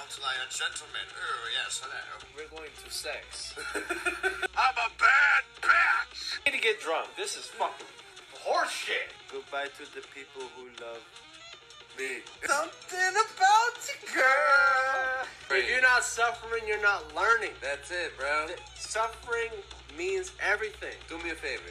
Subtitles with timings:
[0.00, 1.06] out like a gentleman.
[1.12, 2.24] Oh, yes, hello.
[2.36, 3.54] We're going to sex.
[4.56, 6.40] I'm a bad bitch!
[6.46, 7.08] need to get drunk.
[7.16, 7.86] This is fucking
[8.32, 9.12] horseshit.
[9.30, 11.04] Goodbye to the people who love
[11.98, 12.24] me.
[12.46, 15.58] Something about you, girl.
[15.58, 17.52] If you're not suffering, you're not learning.
[17.60, 18.46] That's it, bro.
[18.76, 19.52] Suffering
[19.98, 20.96] means everything.
[21.08, 21.62] Do me a favor.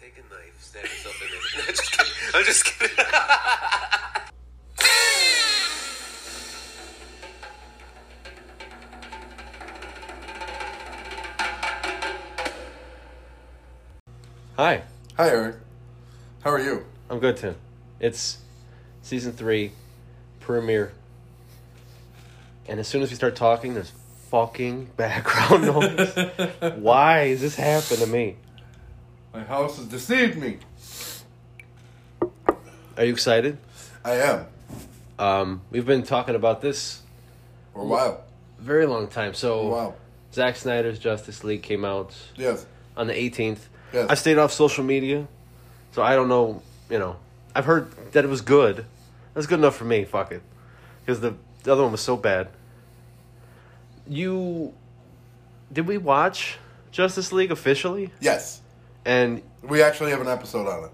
[0.00, 1.68] Take a knife, stab yourself in it.
[1.68, 2.12] I'm just kidding.
[2.34, 3.99] I'm just kidding.
[14.60, 14.82] Hi,
[15.16, 15.56] Hi, Eric.
[16.44, 16.84] How are you?
[17.08, 17.54] I'm good, Tim.
[17.98, 18.36] It's
[19.00, 19.72] season three,
[20.38, 20.92] premiere.
[22.68, 23.90] And as soon as we start talking, there's
[24.30, 26.14] fucking background noise.
[26.76, 28.36] Why is this happening to me?
[29.32, 30.58] My house has deceived me.
[32.98, 33.56] Are you excited?
[34.04, 34.46] I am.
[35.18, 37.00] Um, we've been talking about this
[37.72, 38.24] For a while.
[38.58, 39.32] very long time.
[39.32, 39.94] So, Wow.
[40.34, 42.66] Zack Snyder's Justice League came out Yes.
[42.94, 43.60] on the 18th.
[43.92, 44.08] Yes.
[44.08, 45.26] I stayed off social media,
[45.92, 46.62] so I don't know.
[46.88, 47.16] You know,
[47.54, 48.84] I've heard that it was good.
[49.34, 50.04] That's good enough for me.
[50.04, 50.42] Fuck it,
[51.00, 52.48] because the, the other one was so bad.
[54.06, 54.74] You
[55.72, 56.58] did we watch
[56.90, 58.12] Justice League officially?
[58.20, 58.60] Yes.
[59.04, 60.90] And We actually have an episode on it.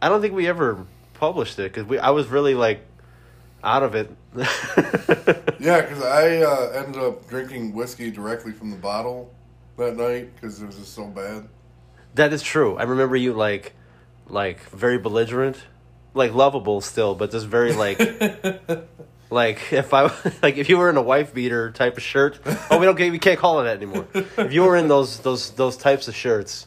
[0.00, 2.80] I don't think we ever published it because we I was really like
[3.64, 4.10] out of it.
[5.58, 9.34] Yeah, because I uh, ended up drinking whiskey directly from the bottle
[9.78, 11.48] that night because it was just so bad.
[12.16, 12.76] That is true.
[12.76, 13.74] I remember you like,
[14.28, 15.56] like very belligerent,
[16.14, 17.98] like lovable still, but just very like,
[19.30, 20.10] like if I
[20.42, 22.38] like if you were in a wife beater type of shirt.
[22.70, 24.06] Oh, we don't we can't call it that anymore.
[24.14, 26.66] If you were in those those those types of shirts,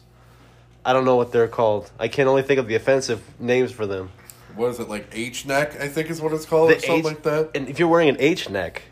[0.84, 1.90] I don't know what they're called.
[1.98, 4.10] I can only think of the offensive names for them.
[4.56, 6.98] What is it, like H neck, I think is what it's called, The or something
[6.98, 7.50] H- like that?
[7.54, 8.82] And if you're wearing an H neck,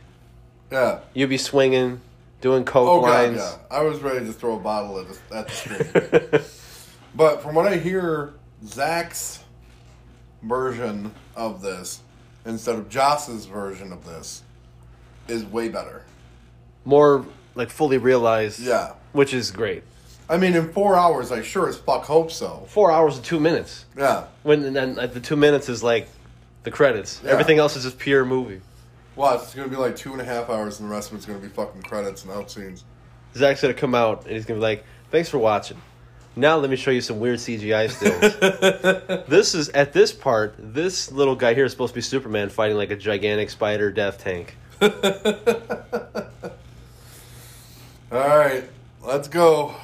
[0.71, 1.01] Yeah.
[1.15, 2.01] you'd be swinging,
[2.41, 3.57] doing coke Oh, God, yeah.
[3.71, 6.43] I was ready to throw a bottle at the, at the screen.
[7.15, 9.43] but from what I hear, Zack's
[10.43, 12.01] version of this,
[12.47, 14.43] instead of Joss's version of this,
[15.27, 16.05] is way better.
[16.85, 18.61] More like fully realized.
[18.61, 18.95] Yeah.
[19.13, 19.83] which is great.
[20.31, 22.67] I mean, in four hours, I sure as fuck hope so.
[22.69, 23.87] Four hours and two minutes.
[23.97, 24.25] Yeah.
[24.43, 26.09] When and then the two minutes is like
[26.65, 27.21] the credits.
[27.25, 27.31] Yeah.
[27.33, 28.61] Everything else is just pure movie.
[29.19, 31.17] Well, it's going to be like two and a half hours, and the rest of
[31.17, 32.85] it's going to be fucking credits and out scenes.
[33.35, 35.81] Zack's gonna come out and he's gonna be like, "Thanks for watching."
[36.37, 39.27] Now let me show you some weird CGI stills.
[39.29, 40.55] this is at this part.
[40.59, 44.23] This little guy here is supposed to be Superman fighting like a gigantic spider death
[44.23, 44.57] tank.
[44.81, 44.91] All
[48.13, 48.65] right,
[49.03, 49.75] let's go.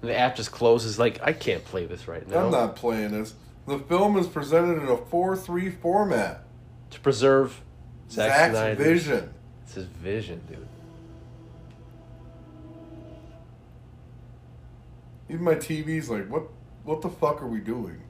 [0.00, 0.98] And the app just closes.
[0.98, 2.46] Like I can't play this right now.
[2.46, 3.34] I'm not playing this.
[3.66, 6.44] The film is presented in a 4 3 format.
[6.92, 7.60] To preserve
[8.10, 9.34] Zack Zack's Snyder's- vision.
[9.64, 10.68] It's his vision, dude.
[15.30, 16.44] Even my TV's like, what
[16.84, 18.02] what the fuck are we doing?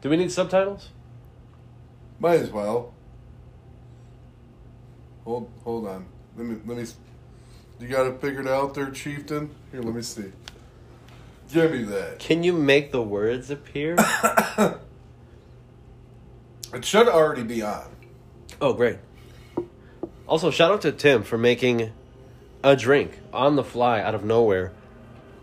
[0.00, 0.88] Do we need subtitles?
[2.18, 2.92] Might as well.
[5.24, 6.06] Hold hold on.
[6.36, 6.84] Let me let me
[7.78, 9.54] You got it figured out there, chieftain?
[9.70, 10.32] Here, let me see.
[11.52, 12.18] Give me that.
[12.18, 13.96] Can you make the words appear?
[16.74, 17.84] It should already be on.
[18.60, 18.98] oh, great.
[20.26, 21.92] Also, shout out to Tim for making
[22.62, 24.72] a drink on the fly out of nowhere.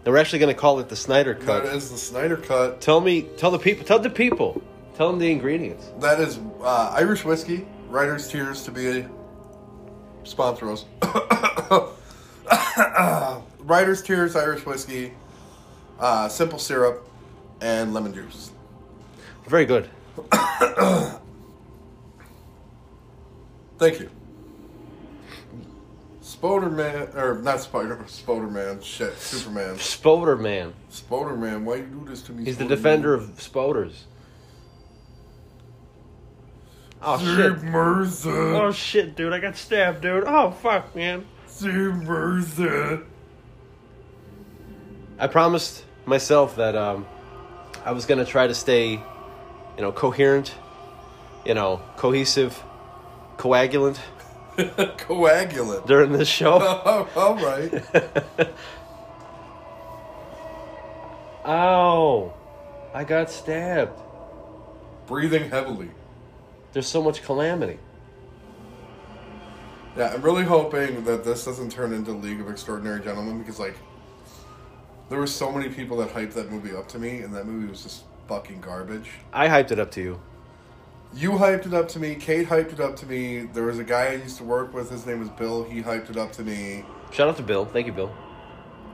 [0.04, 1.66] And we're actually going to call it the Snyder Cut.
[1.66, 2.82] is the Snyder cut.
[2.82, 4.62] Tell me, tell the people, tell the people,
[4.96, 5.92] tell them the ingredients.
[6.00, 7.66] That is uh, Irish whiskey.
[7.90, 9.10] Writer's Tears to be a
[10.24, 10.86] sponsor us.
[13.60, 15.14] Writer's Tears Irish whiskey,
[16.00, 17.08] uh, simple syrup,
[17.62, 18.52] and lemon juice.
[19.48, 19.90] Very good.
[23.78, 24.10] Thank you.
[26.22, 29.76] Spoderman, or not Spider, Spoderman, shit, Superman.
[29.76, 30.74] Spoder Man.
[30.92, 32.46] Spoderman, why you do this to me?
[32.46, 34.06] He's the defender of Spoders.
[37.02, 37.62] Oh shit.
[37.64, 38.56] Mercer.
[38.56, 39.34] Oh shit, dude!
[39.34, 40.24] I got stabbed, dude.
[40.26, 41.26] Oh fuck, man.
[41.62, 43.06] Mercer.
[45.20, 47.06] I promised myself that um,
[47.86, 49.02] I was gonna try to stay,
[49.76, 50.56] you know, coherent,
[51.46, 52.64] you know, cohesive,
[53.38, 54.00] coagulant
[54.58, 55.86] Coagulant.
[55.86, 56.60] during this show.
[56.62, 57.84] Oh, all right.
[61.46, 62.34] Ow!
[62.94, 64.00] I got stabbed.
[65.08, 65.90] Breathing heavily.
[66.74, 67.78] There's so much calamity.
[69.96, 73.78] Yeah, I'm really hoping that this doesn't turn into League of Extraordinary Gentlemen because, like,
[75.10, 77.70] there were so many people that hyped that movie up to me, and that movie
[77.70, 79.10] was just fucking garbage.
[79.34, 80.22] I hyped it up to you.
[81.14, 82.16] You hyped it up to me.
[82.16, 83.42] Kate hyped it up to me.
[83.46, 84.90] There was a guy I used to work with.
[84.90, 85.64] His name was Bill.
[85.64, 86.84] He hyped it up to me.
[87.12, 87.66] Shout out to Bill.
[87.66, 88.14] Thank you, Bill.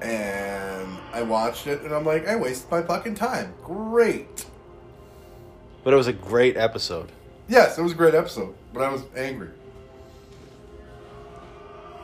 [0.01, 3.53] And I watched it, and I'm like, I wasted my fucking time.
[3.63, 4.45] Great.
[5.83, 7.11] But it was a great episode.
[7.47, 9.49] Yes, it was a great episode, but I was angry.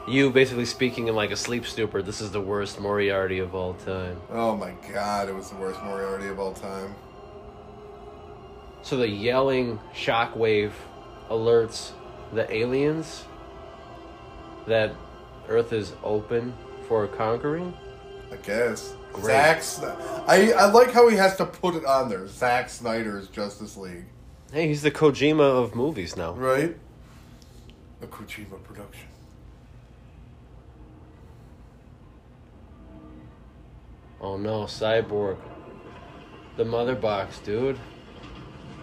[0.07, 2.01] You basically speaking in like a sleep stupor.
[2.01, 4.19] This is the worst Moriarty of all time.
[4.31, 6.95] Oh my god, it was the worst Moriarty of all time.
[8.87, 10.71] So the yelling shockwave
[11.29, 11.91] alerts
[12.31, 13.25] the aliens
[14.65, 14.93] that
[15.49, 16.53] Earth is open
[16.87, 17.73] for conquering.
[18.31, 18.95] I guess.
[19.11, 19.61] Great.
[19.61, 19.97] Zack.
[20.25, 22.29] I, I like how he has to put it on there.
[22.29, 24.05] Zack Snyder's Justice League.
[24.53, 26.31] Hey, he's the Kojima of movies now.
[26.31, 26.77] Right?
[28.01, 29.09] A Kojima production.
[34.21, 35.39] Oh no, Cyborg.
[36.55, 37.77] The mother box, dude.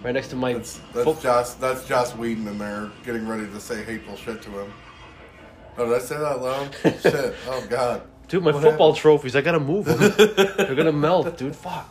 [0.05, 0.53] Right next to my.
[0.53, 4.43] That's that's foot- Joss that's Joss Whedon in there getting ready to say hateful shit
[4.43, 4.73] to him.
[5.79, 6.75] Oh, did I say that loud?
[7.01, 7.35] shit.
[7.49, 8.03] Oh god.
[8.29, 9.01] Dude, my What football happened?
[9.01, 9.99] trophies, I gotta move them.
[10.56, 11.56] They're gonna melt, dude.
[11.56, 11.89] Fuck.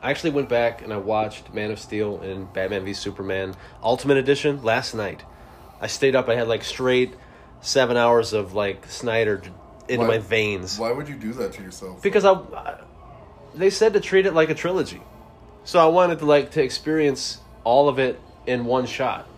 [0.00, 4.16] I actually went back and I watched Man of Steel and Batman v Superman Ultimate
[4.16, 5.24] Edition last night.
[5.80, 6.28] I stayed up.
[6.28, 7.14] I had like straight
[7.60, 9.42] seven hours of like Snyder
[9.88, 12.02] in Why- my veins Why would you do that to yourself?
[12.02, 12.80] because I, I-
[13.54, 15.02] they said to treat it like a trilogy,
[15.64, 19.28] so I wanted to like to experience all of it in one shot.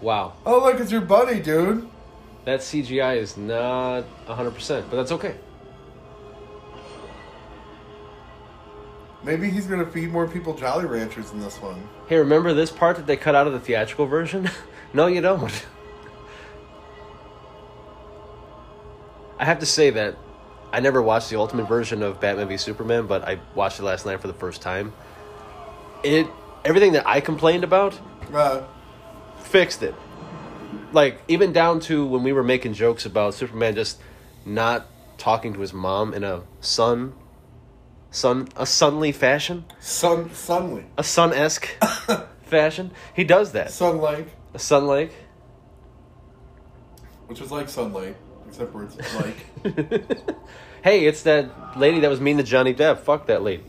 [0.00, 0.34] Wow.
[0.46, 1.88] Oh look, it's your buddy, dude.
[2.44, 5.34] That CGI is not 100%, but that's okay.
[9.22, 11.88] Maybe he's gonna feed more people Jolly Ranchers in this one.
[12.06, 14.48] Hey, remember this part that they cut out of the theatrical version?
[14.94, 15.66] no, you don't.
[19.38, 20.16] I have to say that
[20.72, 24.04] I never watched the ultimate version of Batman v Superman, but I watched it last
[24.06, 24.92] night for the first time.
[26.02, 26.26] It
[26.64, 27.98] everything that I complained about
[28.32, 28.62] Uh,
[29.40, 29.94] fixed it.
[30.92, 33.98] Like even down to when we were making jokes about Superman just
[34.44, 34.86] not
[35.16, 37.14] talking to his mom in a sun
[38.10, 39.64] sun a sunly fashion.
[39.80, 40.84] Sun Sunly.
[40.98, 41.68] a sun esque
[42.42, 42.90] fashion.
[43.14, 43.70] He does that.
[43.70, 44.28] Sun Lake.
[44.54, 45.12] A sun like.
[47.26, 48.16] Which is like sunlight,
[48.48, 49.36] except where it's like
[50.82, 52.98] hey, it's that lady that was mean to Johnny Depp.
[52.98, 53.64] Fuck that lady.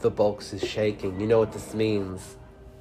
[0.00, 1.20] The box is shaking.
[1.20, 2.36] You know what this means.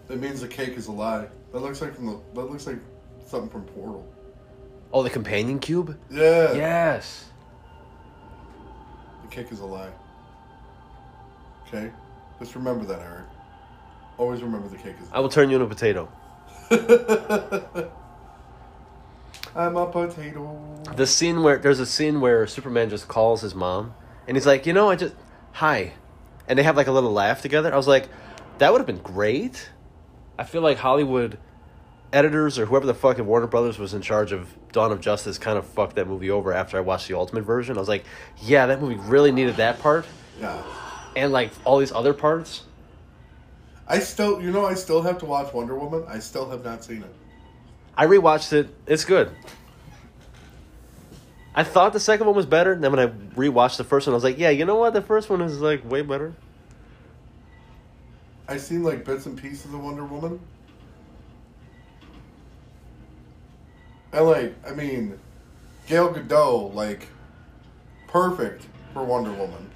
[0.10, 1.28] it means the cake is a lie.
[1.52, 2.80] That looks like from the that looks like
[3.26, 4.08] something from Portal.
[4.94, 5.98] Oh, the companion cube?
[6.10, 6.54] Yeah.
[6.54, 7.26] Yes.
[9.24, 9.92] The cake is a lie.
[11.68, 11.92] Okay?
[12.40, 13.26] Just remember that, Eric.
[14.18, 16.10] Always remember the cake is I will turn you into a potato.
[19.56, 20.60] I'm a potato.
[20.96, 23.94] The scene where there's a scene where Superman just calls his mom
[24.28, 25.16] and he's like, you know, I just
[25.54, 25.94] hi,
[26.48, 27.74] and they have like a little laugh together.
[27.74, 28.08] I was like,
[28.60, 29.70] that would have been great.
[30.38, 31.38] I feel like Hollywood
[32.14, 35.38] editors or whoever the fuck at Warner Brothers was in charge of Dawn of Justice
[35.38, 37.78] kind of fucked that movie over after I watched the Ultimate version.
[37.78, 38.06] I was like,
[38.42, 40.06] yeah, that movie really needed that part
[40.40, 40.62] Yeah.
[41.16, 42.64] and like all these other parts.
[43.88, 46.04] I still you know I still have to watch Wonder Woman.
[46.08, 47.14] I still have not seen it.
[47.96, 48.70] I rewatched it.
[48.86, 49.32] It's good.
[51.56, 52.76] I thought the second one was better.
[52.76, 54.94] Then when I rewatched the first one, I was like, yeah, you know what?
[54.94, 56.36] The first one is like way better.
[58.48, 60.40] I seen like bits and pieces of Wonder Woman.
[64.14, 65.20] And like, I mean,
[65.88, 67.08] Gal Gadot, like,
[68.08, 69.70] perfect for Wonder Woman.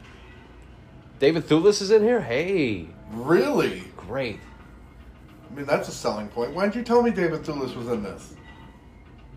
[1.19, 2.21] David Thewlis is in here.
[2.21, 3.83] Hey, Really?
[4.11, 4.41] Great.
[5.49, 6.53] I mean, that's a selling point.
[6.53, 8.33] Why didn't you tell me David Thewlis was in this?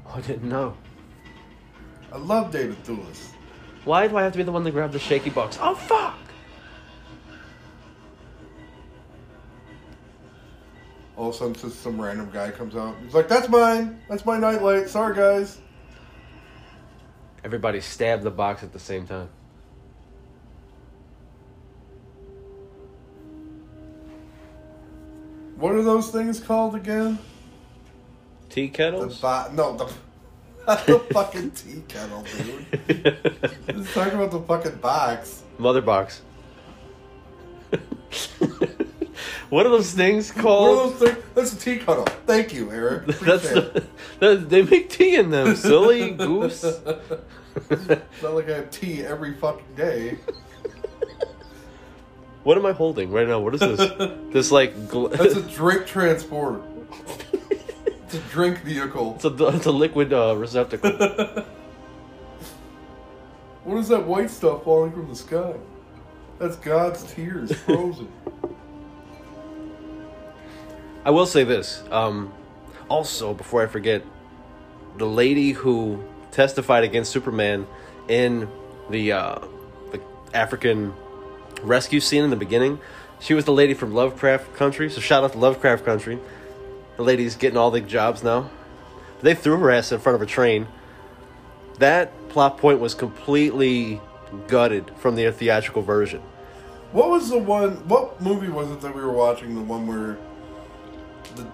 [0.05, 0.77] Oh, I didn't know.
[2.13, 3.29] I love David Thewlis.
[3.85, 5.59] Why do I have to be the one to grab the shaky box?
[5.61, 6.19] Oh fuck!
[11.17, 12.97] All of a sudden, some random guy comes out.
[13.05, 14.01] He's like, "That's mine.
[14.09, 14.89] That's my nightlight.
[14.89, 15.61] Sorry, guys."
[17.45, 19.29] Everybody stabbed the box at the same time.
[25.65, 27.19] What are those things called again?
[28.51, 29.23] Tea The kettles.
[29.23, 29.87] no, the,
[30.67, 33.17] the fucking tea kettle, dude.
[33.75, 35.43] Let's talk about the fucking box.
[35.57, 36.21] Mother box.
[39.49, 40.93] what are those things What are called?
[40.99, 41.25] those things?
[41.35, 42.05] That's a tea kettle.
[42.27, 43.07] Thank you, Eric.
[43.23, 43.85] That's Appreciate the,
[44.21, 45.57] that- they make tea in them.
[45.57, 46.63] Silly goose.
[46.63, 50.19] It's not like I have tea every fucking day.
[52.45, 53.41] What am I holding right now?
[53.41, 54.11] What is this?
[54.33, 54.75] This like.
[54.89, 56.63] Gl- That's a drink transporter.
[58.07, 59.15] It's a drink vehicle.
[59.17, 60.93] It's a, it's a liquid uh, receptacle.
[63.65, 65.55] What is that white stuff falling from the sky?
[66.39, 68.09] That's God's tears frozen.
[71.05, 71.83] I will say this.
[71.91, 72.31] Um,
[72.91, 74.05] also, before I forget,
[74.99, 77.67] the lady who testified against Superman
[78.09, 78.49] in
[78.91, 79.39] the uh,
[79.93, 80.01] the
[80.35, 80.93] African
[81.65, 82.79] rescue scene in the beginning,
[83.21, 84.91] she was the lady from Lovecraft Country.
[84.91, 86.19] So shout out to Lovecraft Country.
[86.97, 88.51] The lady's getting all the jobs now.
[89.23, 90.67] They threw her ass in front of a train.
[91.79, 94.01] That plot point was completely
[94.47, 96.21] gutted from the theatrical version.
[96.93, 97.89] What was the one?
[97.89, 99.55] What movie was it that we were watching?
[99.55, 100.17] The one where
[101.35, 101.47] the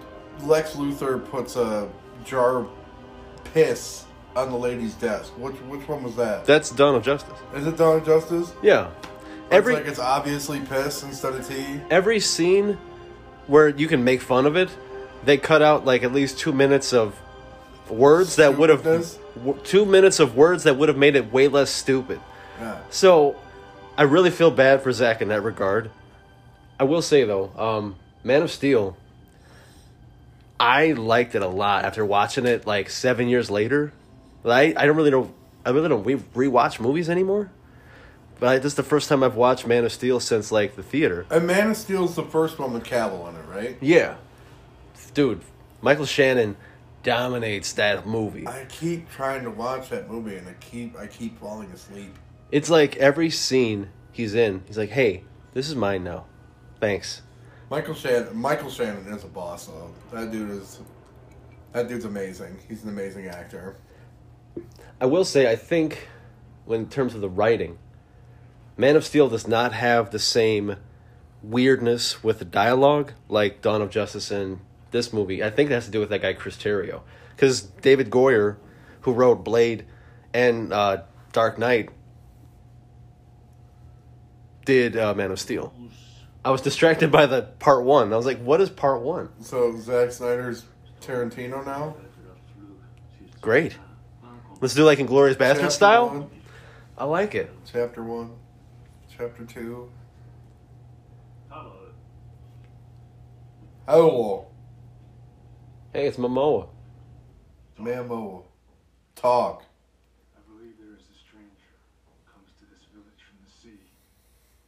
[0.45, 1.89] Lex Luthor puts a
[2.25, 2.69] jar of
[3.53, 5.31] piss on the lady's desk.
[5.37, 6.45] Which which one was that?
[6.45, 7.39] That's Dawn of Justice.
[7.55, 8.53] Is it Dawn of Justice?
[8.61, 8.91] Yeah.
[9.51, 11.81] Every it's like it's obviously piss instead of tea.
[11.89, 12.77] every scene
[13.47, 14.69] where you can make fun of it,
[15.25, 17.19] they cut out like at least two minutes of
[17.89, 19.05] words that would have
[19.63, 22.19] two minutes of words that would have made it way less stupid.
[22.59, 22.79] Yeah.
[22.89, 23.35] So,
[23.97, 25.91] I really feel bad for Zack in that regard.
[26.79, 28.95] I will say though, um, Man of Steel,
[30.59, 33.93] I liked it a lot after watching it like seven years later.
[34.45, 35.33] I, I don't really know.
[35.65, 36.15] I really don't re-
[36.49, 37.51] rewatch movies anymore.
[38.41, 40.81] But I, this is the first time I've watched Man of Steel since like the
[40.81, 41.27] theater.
[41.29, 43.77] And Man of Steel's the first one with Cavill in it, right?
[43.79, 44.15] Yeah,
[45.13, 45.41] dude,
[45.79, 46.57] Michael Shannon
[47.03, 48.47] dominates that movie.
[48.47, 52.17] I keep trying to watch that movie and I keep I keep falling asleep.
[52.51, 56.25] It's like every scene he's in, he's like, "Hey, this is mine now.
[56.79, 57.21] Thanks."
[57.69, 59.91] Michael Shannon Michael Shannon is a boss though.
[60.11, 60.79] That dude is
[61.73, 62.57] that dude's amazing.
[62.67, 63.75] He's an amazing actor.
[64.99, 66.07] I will say, I think,
[66.65, 67.77] when in terms of the writing,
[68.81, 70.77] Man of Steel does not have the same
[71.43, 74.59] weirdness with the dialogue like Dawn of Justice and
[74.89, 75.43] this movie.
[75.43, 77.01] I think it has to do with that guy Chris Terrio,
[77.35, 78.57] because David Goyer,
[79.01, 79.85] who wrote Blade
[80.33, 81.89] and uh, Dark Knight,
[84.65, 85.71] did uh, Man of Steel.
[86.43, 88.11] I was distracted by the part one.
[88.11, 90.65] I was like, "What is part one?" So Zack Snyder's
[91.01, 91.97] Tarantino now?
[93.41, 93.77] Great.
[94.59, 96.07] Let's do like Inglorious Bastard style.
[96.07, 96.29] one,
[96.97, 97.51] I like it.
[97.71, 98.31] chapter one,
[99.21, 99.87] chapter two.
[103.85, 104.47] Hello,
[105.93, 106.67] Hey, it's Momoa.
[107.77, 108.41] Momoa.
[109.15, 109.63] Talk.
[110.33, 111.69] I believe there is a stranger
[112.07, 113.77] who comes to this village from the sea.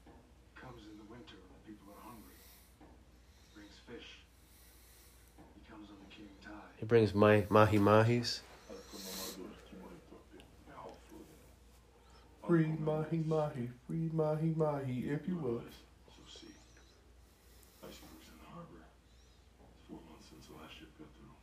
[0.05, 2.37] He comes in the winter when the people are hungry.
[3.55, 4.21] Brings fish.
[5.55, 6.77] He comes on the king tide.
[6.77, 8.41] He brings my mahi mahis.
[12.53, 15.63] Free mahi mahi, free mahi mahi, if you will.
[16.07, 16.45] So see,
[17.81, 18.85] icebergs in the harbor.
[19.79, 21.33] It's four months since the last ship got through.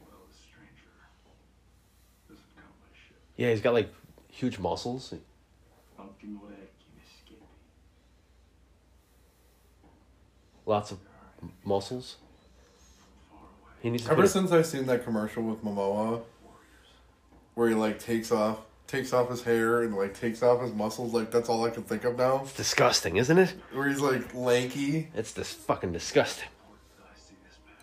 [0.00, 0.92] Well, the stranger
[2.28, 3.16] doesn't come by ship.
[3.38, 3.90] Yeah, he's got like
[4.28, 5.14] huge muscles.
[5.98, 7.46] Anche orecchi ne schiepi.
[10.66, 10.98] Lots of
[11.42, 12.16] m- muscles.
[13.80, 16.20] He needs Ever put- since I've seen that commercial with Momoa,
[17.54, 21.12] where he like takes off, takes off his hair and like takes off his muscles,
[21.12, 22.42] like that's all I can think of now.
[22.42, 23.54] It's disgusting, isn't it?
[23.72, 25.08] Where he's like lanky.
[25.14, 26.48] It's this fucking disgusting.
[26.98, 27.74] I see this man.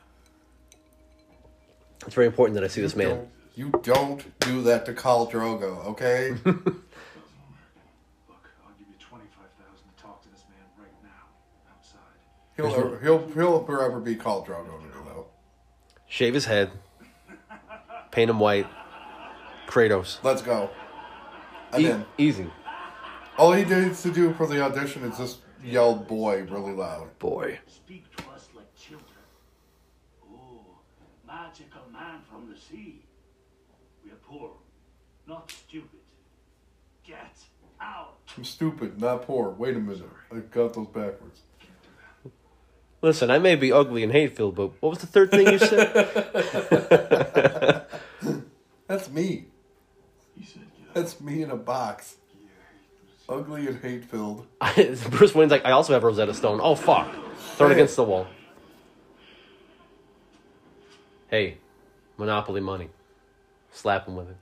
[2.06, 3.28] It's very important that I see this man.
[3.56, 6.30] You don't do that to Khal Drogo, okay?
[6.30, 6.64] Look, I'll
[8.78, 11.28] give you twenty-five thousand to talk to this man right now,
[11.70, 12.16] outside.
[12.56, 15.26] he'll he'll he'll forever be Khal Drogo to me though.
[16.08, 16.72] Shave his head.
[18.12, 18.68] Paint him white.
[19.68, 20.18] Kratos.
[20.24, 20.70] Let's go.
[21.74, 22.06] I'm E- in.
[22.18, 22.48] easy.
[23.38, 27.18] All he needs to do for the audition is just yell "boy" really loud.
[27.20, 27.60] Boy.
[27.68, 29.08] Speak to us like children.
[30.30, 30.66] Oh,
[31.26, 33.02] magical man from the sea.
[34.04, 34.52] We are poor,
[35.28, 36.00] not stupid.
[37.06, 37.18] Get
[37.80, 38.18] out.
[38.38, 39.50] I'm stupid, not poor.
[39.50, 41.42] Wait a minute, I got those backwards.
[43.02, 45.92] Listen, I may be ugly and hateful, but what was the third thing you said?
[48.88, 49.46] That's me.
[50.38, 50.71] He said, get out.
[50.94, 52.16] That's me in a box.
[53.30, 54.46] Ugly and hate filled.
[55.10, 56.60] Bruce Wayne's like, I also have Rosetta Stone.
[56.62, 57.08] Oh, fuck.
[57.56, 58.28] Throw it against the wall.
[61.30, 61.58] Hey,
[62.18, 62.90] Monopoly money.
[63.72, 64.38] Slap him with it.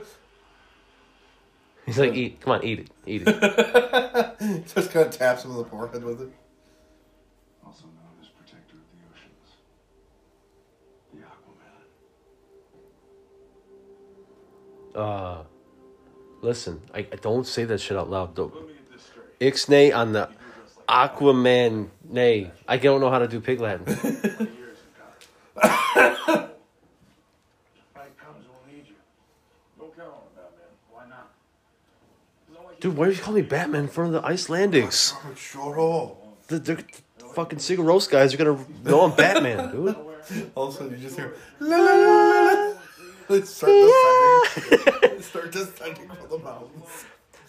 [1.86, 2.40] He's like, eat.
[2.40, 2.90] Come on, eat it.
[3.04, 4.64] Eat it.
[4.74, 6.32] Just kind of taps him on the forehead with it.
[7.66, 9.56] Also known as protector of the oceans.
[14.94, 15.40] The Aquaman.
[15.40, 15.44] Uh,
[16.44, 18.36] Listen, I, I don't say that shit out loud.
[18.36, 18.52] Though.
[19.40, 20.28] Ixnay on the
[20.86, 21.88] Aquaman.
[22.06, 23.86] Nay, I don't know how to do Pig Latin.
[32.80, 35.14] Dude, why did you call me Batman in front of the Icelandics?
[35.38, 36.16] Shut.
[36.48, 36.84] The, the,
[37.16, 39.96] the fucking Sigur guys are gonna know I'm Batman, dude.
[40.54, 42.63] All of a sudden you just hear la la la la
[43.44, 45.16] start descending.
[45.16, 47.04] They start descending from the mountains.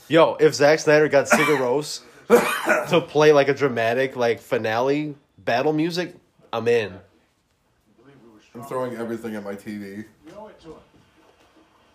[0.07, 2.01] Yo, if Zack Snyder got Sigur Rós
[2.89, 6.15] to play like a dramatic like finale battle music,
[6.53, 6.89] I'm in.
[7.97, 10.05] believe we were I'm throwing everything at my TV.
[10.25, 10.75] We owe it to him.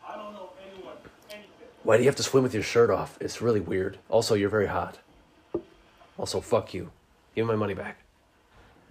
[0.08, 0.94] I don't know anyone.
[1.84, 3.16] Why do you have to swim with your shirt off?
[3.20, 3.98] It's really weird.
[4.08, 4.98] Also, you're very hot.
[6.18, 6.90] Also, fuck you.
[7.34, 7.98] Give me my money back.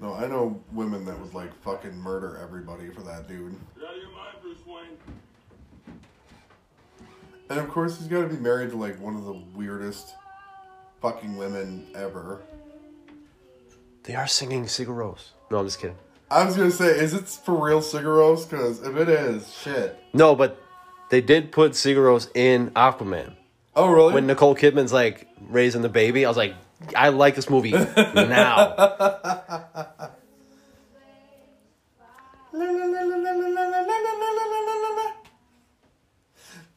[0.01, 3.51] No, I know women that would like fucking murder everybody for that dude.
[3.77, 4.97] Get out of your mind, Bruce Wayne.
[7.49, 10.13] And of course, he's got to be married to like one of the weirdest
[11.01, 12.41] fucking women ever.
[14.03, 15.29] They are singing Sigur Rós.
[15.51, 15.97] No, I'm just kidding.
[16.31, 18.47] I was gonna say, is it for real Sigur Rós?
[18.47, 19.97] Because if it is, shit.
[20.13, 20.61] No, but
[21.09, 23.33] they did put Sigur Rós in Aquaman.
[23.75, 24.13] Oh really?
[24.13, 26.53] When Nicole Kidman's like raising the baby, I was like,
[26.95, 28.75] I like this movie now.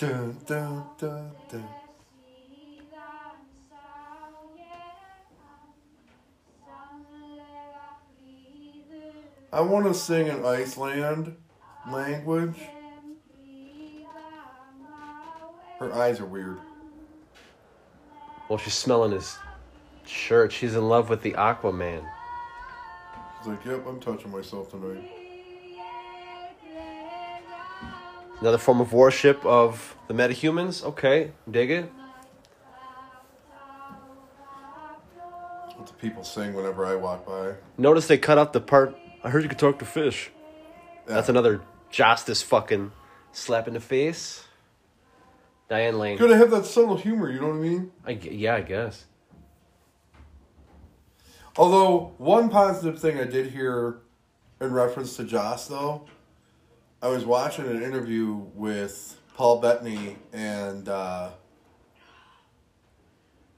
[0.02, 1.64] Dun, dun, dun, dun.
[9.52, 11.36] I want to sing in Iceland
[11.88, 12.56] language.
[15.78, 16.58] Her eyes are weird.
[18.48, 19.38] Well, she's smelling his
[20.04, 20.50] shirt.
[20.50, 22.04] She's in love with the Aquaman.
[23.38, 25.21] She's like, yep, I'm touching myself tonight.
[28.42, 30.82] Another form of worship of the metahumans.
[30.82, 31.92] Okay, dig it.
[35.76, 37.52] What the people sing whenever I walk by.
[37.78, 38.96] Notice they cut out the part.
[39.22, 40.32] I heard you could talk to fish.
[41.06, 41.34] That's Yeah.
[41.34, 42.90] another justice fucking
[43.30, 44.44] slap in the face.
[45.68, 46.18] Diane Lane.
[46.18, 47.92] Gotta have that subtle humor, you know what I mean?
[48.04, 49.04] I yeah, I guess.
[51.56, 53.98] Although one positive thing I did hear
[54.60, 56.06] in reference to Joss though,
[57.02, 61.30] I was watching an interview with Paul Bettany and uh,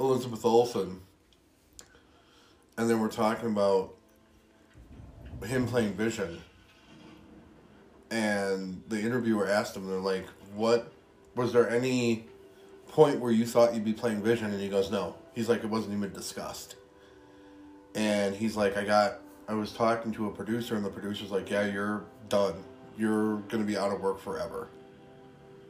[0.00, 1.02] Elizabeth Olsen,
[2.78, 3.94] and then we're talking about
[5.44, 6.40] him playing Vision.
[8.10, 10.90] And the interviewer asked him, they're like, "What
[11.34, 12.24] was there any
[12.88, 15.68] point where you thought you'd be playing Vision?" And he goes, "No." He's like, "It
[15.68, 16.76] wasn't even discussed."
[17.94, 21.50] and he's like, I got, I was talking to a producer, and the producer's like,
[21.50, 22.54] Yeah, you're done.
[22.96, 24.68] You're gonna be out of work forever.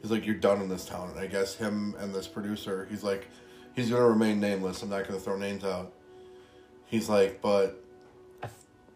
[0.01, 1.09] He's like, You're done in this town.
[1.09, 3.27] And I guess him and this producer, he's like,
[3.75, 4.81] he's gonna remain nameless.
[4.83, 5.93] I'm not gonna throw names out.
[6.85, 7.83] He's like, but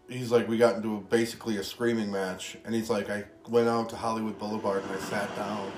[0.07, 3.67] he's like, we got into a, basically a screaming match, and he's like, I went
[3.67, 5.71] out to Hollywood Boulevard and I sat down,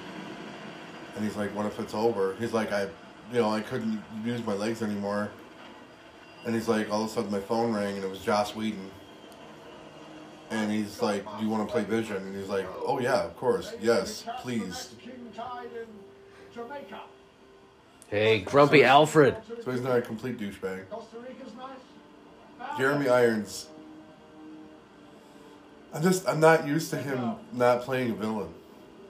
[1.16, 2.36] and he's like, what if it's over?
[2.40, 2.84] He's like, I,
[3.32, 5.30] you know, I couldn't use my legs anymore.
[6.46, 8.90] And he's like, all of a sudden my phone rang and it was Joss Whedon.
[10.52, 12.18] And he's like, do you want to play Vision?
[12.18, 14.94] And he's like, oh yeah, of course, yes, please.
[15.02, 15.88] King Tide in
[16.54, 17.02] Jamaica.
[18.10, 19.38] Hey, Grumpy Alfred.
[19.64, 20.90] So he's not a complete douchebag.
[20.90, 22.78] Costa Rica's nice.
[22.78, 23.68] Jeremy Irons.
[25.94, 28.54] I'm just, I'm not used to him not playing a villain.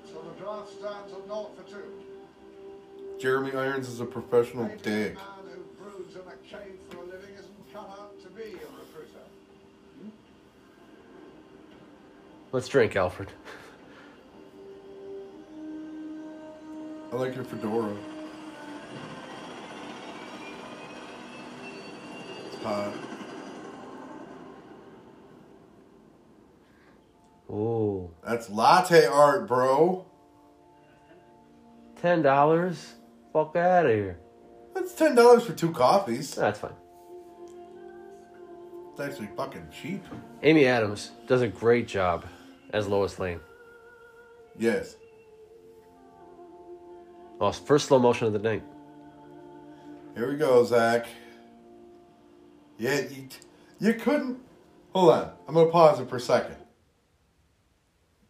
[0.06, 1.84] So the draft stands at for two.
[3.19, 5.15] Jeremy Irons is a professional dick.
[5.15, 8.43] A man who broods in a cave for a living isn't cut out to be
[8.43, 9.25] a recruiter.
[12.53, 13.31] Let's drink, Alfred.
[17.11, 17.95] I like your fedora.
[22.47, 22.93] It's hot.
[27.49, 28.09] Ooh.
[28.25, 30.05] That's latte art, bro.
[32.01, 32.95] Ten dollars?
[33.31, 34.19] Fuck out of here.
[34.73, 36.35] That's ten dollars for two coffees.
[36.35, 36.71] That's fine.
[38.91, 40.03] It's actually fucking cheap.
[40.43, 42.25] Amy Adams does a great job
[42.73, 43.39] as Lois Lane.
[44.57, 44.95] Yes.
[47.39, 48.63] Well, first slow motion of the night.
[50.15, 51.07] Here we go, Zack.
[52.77, 53.27] Yeah, you,
[53.79, 54.39] you couldn't.
[54.93, 55.31] Hold on.
[55.47, 56.55] I'm gonna pause it for a second.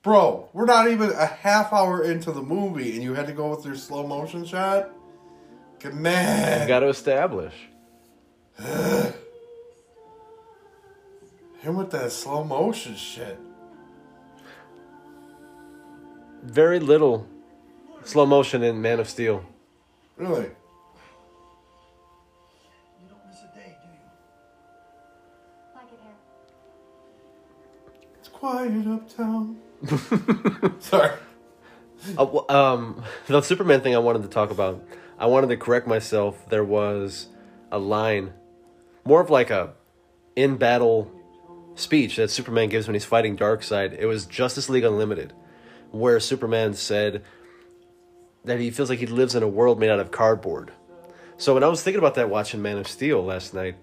[0.03, 3.49] Bro, we're not even a half hour into the movie, and you had to go
[3.55, 4.89] with your slow motion shot.
[5.79, 6.61] Good man.
[6.61, 7.53] You got to establish.
[11.59, 13.39] Him with that slow motion shit.
[16.43, 17.27] Very little
[18.03, 19.43] slow motion in Man of Steel.
[20.17, 20.43] Really?
[20.43, 20.55] You
[23.09, 23.93] don't miss a day, do you?
[25.75, 26.15] Like it here.
[28.19, 29.57] It's quiet uptown.
[30.79, 31.11] Sorry.
[32.17, 34.83] Uh, um, the Superman thing I wanted to talk about.
[35.19, 36.49] I wanted to correct myself.
[36.49, 37.27] There was
[37.71, 38.33] a line,
[39.05, 39.73] more of like a
[40.35, 41.11] in battle
[41.75, 43.97] speech that Superman gives when he's fighting Darkseid.
[43.97, 45.33] It was Justice League Unlimited,
[45.91, 47.23] where Superman said
[48.45, 50.71] that he feels like he lives in a world made out of cardboard.
[51.37, 53.75] So when I was thinking about that watching Man of Steel last night,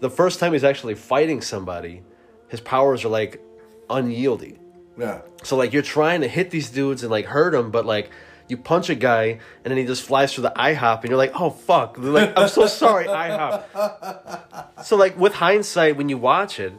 [0.00, 2.02] the first time he's actually fighting somebody,
[2.48, 3.40] his powers are like
[3.88, 4.58] unyielding.
[4.98, 5.22] Yeah.
[5.42, 8.10] So like you're trying to hit these dudes and like hurt them, but like
[8.48, 11.32] you punch a guy and then he just flies through the IHOP and you're like,
[11.40, 14.84] oh fuck, They're like I'm so sorry IHOP.
[14.84, 16.72] so like with hindsight, when you watch it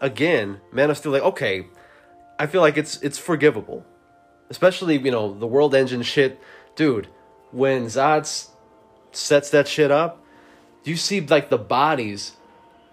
[0.00, 1.66] again, Man of Steel, like okay,
[2.38, 3.84] I feel like it's it's forgivable,
[4.50, 6.40] especially you know the World Engine shit,
[6.74, 7.08] dude.
[7.52, 8.50] When Zod s-
[9.12, 10.22] sets that shit up,
[10.84, 12.32] you see like the bodies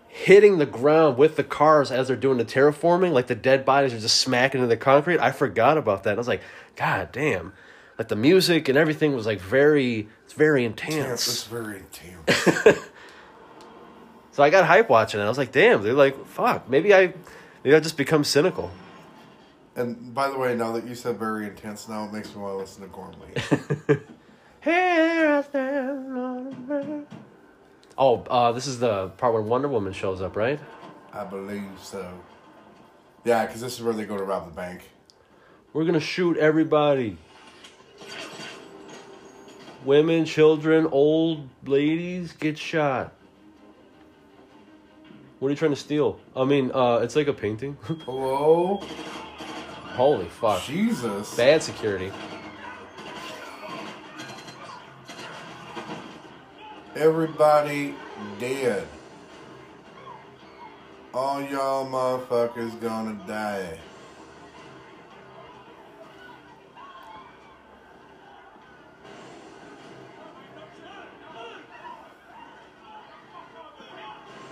[0.07, 3.93] hitting the ground with the cars as they're doing the terraforming, like the dead bodies
[3.93, 5.19] are just smacking into the concrete.
[5.19, 6.13] I forgot about that.
[6.13, 6.41] I was like,
[6.75, 7.51] God damn.
[7.97, 11.27] Like the music and everything was like very it's very intense.
[11.27, 12.79] It's very intense.
[14.31, 15.23] So I got hype watching it.
[15.23, 16.67] I was like, damn, they're like fuck.
[16.67, 17.13] Maybe I
[17.63, 18.71] maybe I just become cynical.
[19.75, 22.53] And by the way, now that you said very intense, now it makes me want
[22.53, 23.99] to listen to Gormley.
[24.61, 27.07] Here I stand on.
[27.97, 30.59] Oh, uh, this is the part where Wonder Woman shows up, right?
[31.11, 32.11] I believe so.
[33.23, 34.89] Yeah, because this is where they go to rob the bank.
[35.73, 37.17] We're gonna shoot everybody.
[39.85, 43.13] Women, children, old ladies get shot.
[45.39, 46.19] What are you trying to steal?
[46.35, 47.77] I mean, uh, it's like a painting.
[48.05, 48.81] Hello?
[49.93, 50.63] Holy fuck.
[50.63, 51.35] Jesus.
[51.35, 52.11] Bad security.
[56.95, 57.93] Everybody
[58.39, 58.87] dead.
[61.13, 63.77] All y'all motherfuckers gonna die.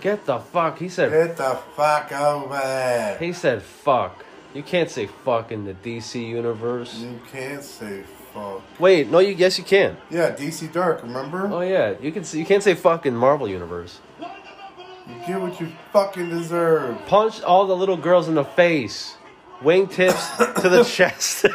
[0.00, 0.78] Get the fuck.
[0.78, 1.10] He said.
[1.10, 3.18] Get the fuck over there.
[3.18, 4.24] He said fuck.
[4.54, 6.94] You can't say fuck in the DC universe.
[6.98, 8.02] You can't say
[8.34, 8.62] fuck.
[8.78, 9.96] Wait, no, you yes you can.
[10.10, 11.48] Yeah, DC Dark, remember?
[11.50, 12.24] Oh yeah, you can.
[12.32, 14.00] You can't say fuck in Marvel universe.
[14.20, 16.98] You get what you fucking deserve.
[17.06, 19.16] Punch all the little girls in the face.
[19.60, 21.46] Wingtips to the chest.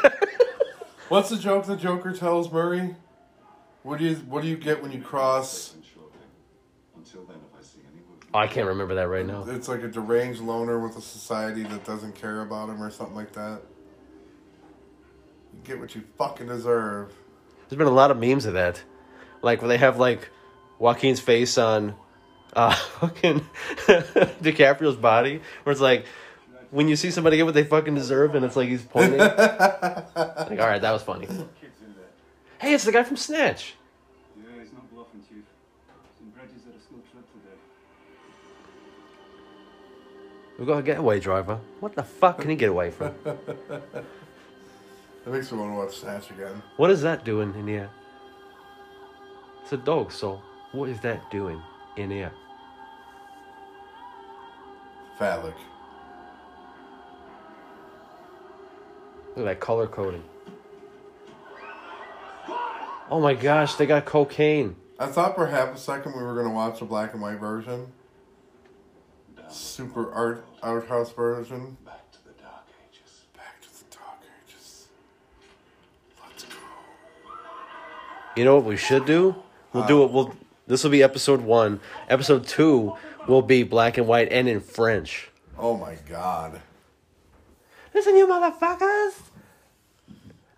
[1.10, 2.96] What's the joke the Joker tells Murray?
[3.84, 5.76] What do you what do you get when you cross?
[6.96, 7.47] Until then, if
[8.34, 9.46] I see any movement, I can't remember that right now.
[9.48, 13.16] It's like a deranged loner with a society that doesn't care about him or something
[13.16, 13.62] like that.
[15.54, 17.14] You get what you fucking deserve.
[17.70, 18.82] There's been a lot of memes of that,
[19.42, 20.30] like where they have like
[20.80, 21.96] Joaquin's face on
[22.54, 23.40] uh fucking
[24.42, 26.06] DiCaprio's body, where it's like
[26.72, 29.20] when you see somebody get what they fucking deserve, and it's like he's pointing.
[29.20, 29.38] like,
[30.16, 31.26] all right, that was funny.
[31.26, 32.06] kids in there.
[32.60, 33.74] Hey, it's the guy from Snatch.
[40.58, 41.60] We got a getaway driver.
[41.80, 43.14] What the fuck can he get away from?
[45.28, 46.64] That makes me want to watch Snatch again.
[46.78, 47.90] What is that doing in here?
[49.62, 50.42] It's a dog, so
[50.72, 51.62] what is that doing
[51.98, 52.32] in here?
[55.20, 55.54] Phallic.
[59.36, 60.24] Look at that color coding.
[63.12, 64.78] Oh my gosh, they got cocaine.
[64.98, 67.88] I thought for half a second we were gonna watch the black and white version.
[69.58, 71.78] Super art art house version.
[71.84, 73.26] Back to the Dark Ages.
[73.36, 74.88] Back to the dark ages.
[76.24, 76.56] Let's go.
[78.36, 79.36] You know what we should do?
[79.74, 80.12] We'll do uh, it.
[80.12, 80.36] We'll.
[80.68, 81.80] This will be episode one.
[82.08, 82.96] Episode two
[83.28, 85.32] will be black and white and in French.
[85.58, 86.62] Oh my god.
[87.96, 89.14] Listen, you motherfuckers!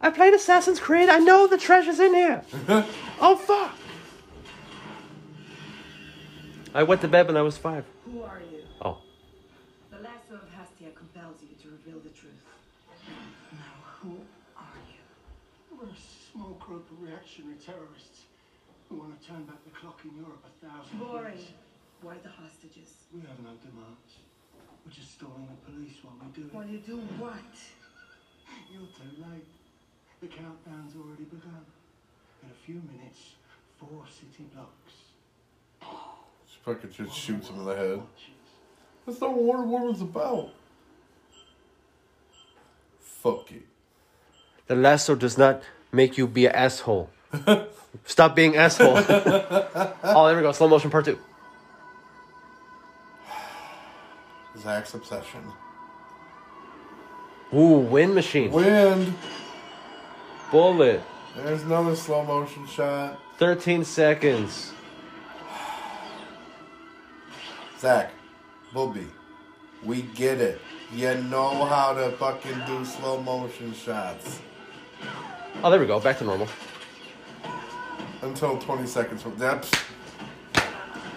[0.01, 1.07] I played Assassin's Creed.
[1.07, 2.43] I know the treasure's in here.
[3.21, 3.75] oh fuck!
[6.73, 7.85] I went to bed when I was five.
[8.05, 8.59] Who are you?
[8.81, 8.97] Oh,
[9.91, 12.31] The lasso of Hestia compels you to reveal the truth.
[13.51, 13.59] Now,
[14.01, 14.17] who
[14.55, 15.77] are you?
[15.77, 18.25] We're a small group of reactionary terrorists
[18.87, 21.37] who want to turn back the clock in Europe a thousand Boring.
[21.37, 21.47] years.
[22.01, 23.09] Why the hostages?
[23.13, 24.21] We have no demands.
[24.85, 26.53] We're just stalling the police while we do it.
[26.53, 27.53] While you do what?
[28.71, 29.49] You're too late.
[30.21, 31.65] The countdown's already begun.
[32.43, 33.35] In a few minutes,
[33.77, 34.93] four city blocks.
[36.47, 38.01] She fucking just shoots him in the head.
[39.05, 40.51] That's not what Wonder Woman's about.
[42.99, 43.63] Fuck it.
[44.67, 47.09] the lasso does not make you be an asshole.
[48.05, 48.97] Stop being asshole.
[50.03, 50.51] oh, there we go.
[50.51, 51.17] Slow motion part two.
[54.57, 55.41] Zack's obsession.
[57.53, 58.51] Ooh, wind machine.
[58.51, 59.13] Wind.
[60.51, 61.01] Bullet.
[61.35, 63.19] There's another slow motion shot.
[63.37, 64.73] 13 seconds.
[67.79, 68.11] Zack,
[68.73, 69.07] Booby,
[69.83, 70.59] we get it.
[70.93, 74.41] You know how to fucking do slow motion shots.
[75.63, 75.99] Oh, there we go.
[75.99, 76.47] Back to normal.
[78.21, 79.67] Until 20 seconds from that.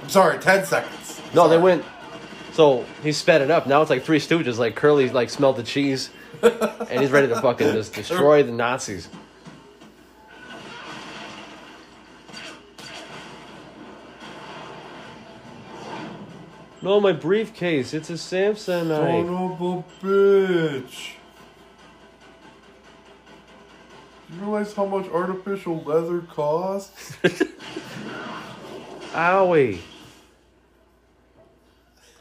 [0.03, 1.21] I'm sorry, 10 seconds.
[1.35, 1.85] No, they went.
[2.53, 3.67] So he sped it up.
[3.67, 4.59] Now it's like Three Stooges.
[4.59, 6.11] Like Curly, like smelled the cheese,
[6.43, 9.09] and he's ready to fucking just destroy the Nazis.
[16.83, 17.95] No, my briefcase.
[17.95, 18.57] It's a Samsonite.
[18.57, 21.13] Son of a bitch.
[24.33, 27.17] You realize how much artificial leather costs?
[29.13, 29.79] Owie.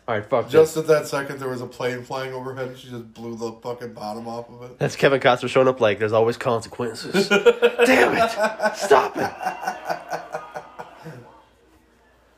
[0.07, 2.89] All right, fuck Just at that second, there was a plane flying overhead and she
[2.89, 4.77] just blew the fucking bottom off of it.
[4.77, 7.29] That's Kevin Costner showing up like there's always consequences.
[7.29, 8.75] Damn it!
[8.75, 9.31] Stop it!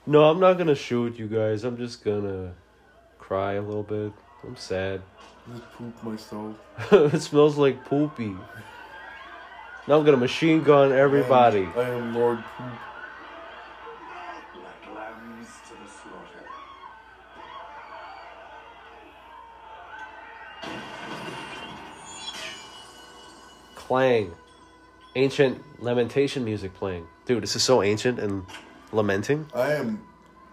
[0.05, 1.63] No, I'm not gonna shoot you guys.
[1.63, 2.53] I'm just gonna
[3.17, 4.11] cry a little bit.
[4.43, 5.01] I'm sad.
[5.49, 6.55] Just poop myself.
[6.91, 8.35] it smells like poopy.
[9.85, 11.67] Now I'm gonna machine gun everybody.
[11.75, 12.67] I am Lord Poop.
[14.63, 16.47] Like lambs to the slaughter.
[23.75, 24.33] Clang.
[25.15, 27.05] Ancient lamentation music playing.
[27.25, 28.45] Dude, this is so ancient and
[28.93, 29.47] lamenting.
[29.53, 30.01] I am,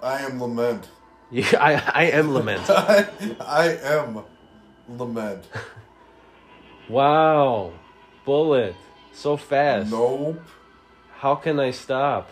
[0.02, 0.88] I am lament.
[1.30, 2.64] Yeah, I, I am lament.
[2.68, 3.06] I,
[3.40, 4.24] I am
[4.88, 5.44] lament.
[6.88, 7.72] Wow.
[8.24, 8.74] Bullet.
[9.20, 9.90] So fast.
[9.90, 10.40] Nope.
[11.18, 12.30] How can I stop?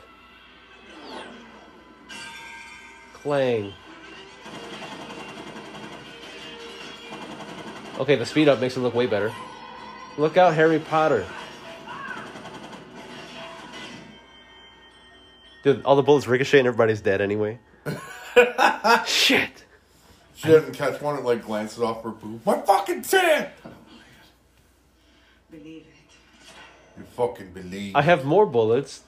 [3.13, 3.75] Clang.
[7.99, 9.31] Okay, the speed up makes it look way better.
[10.17, 11.27] Look out, Harry Potter.
[15.65, 17.59] Dude, all the bullets ricochet and everybody's dead anyway.
[19.05, 19.63] Shit.
[20.37, 22.47] She doesn't catch one, it like glances off her poop.
[22.47, 23.51] My fucking fan!
[25.51, 25.98] Believe it.
[27.19, 27.97] Fucking believe.
[27.97, 29.03] I have more bullets.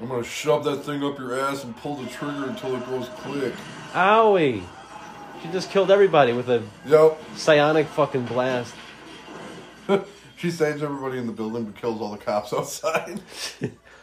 [0.00, 3.08] I'm gonna shove that thing up your ass and pull the trigger until it goes
[3.08, 3.52] click.
[3.92, 4.62] Owie.
[5.42, 7.18] She just killed everybody with a Yep.
[7.34, 8.72] psionic fucking blast.
[10.36, 13.20] she saves everybody in the building but kills all the cops outside.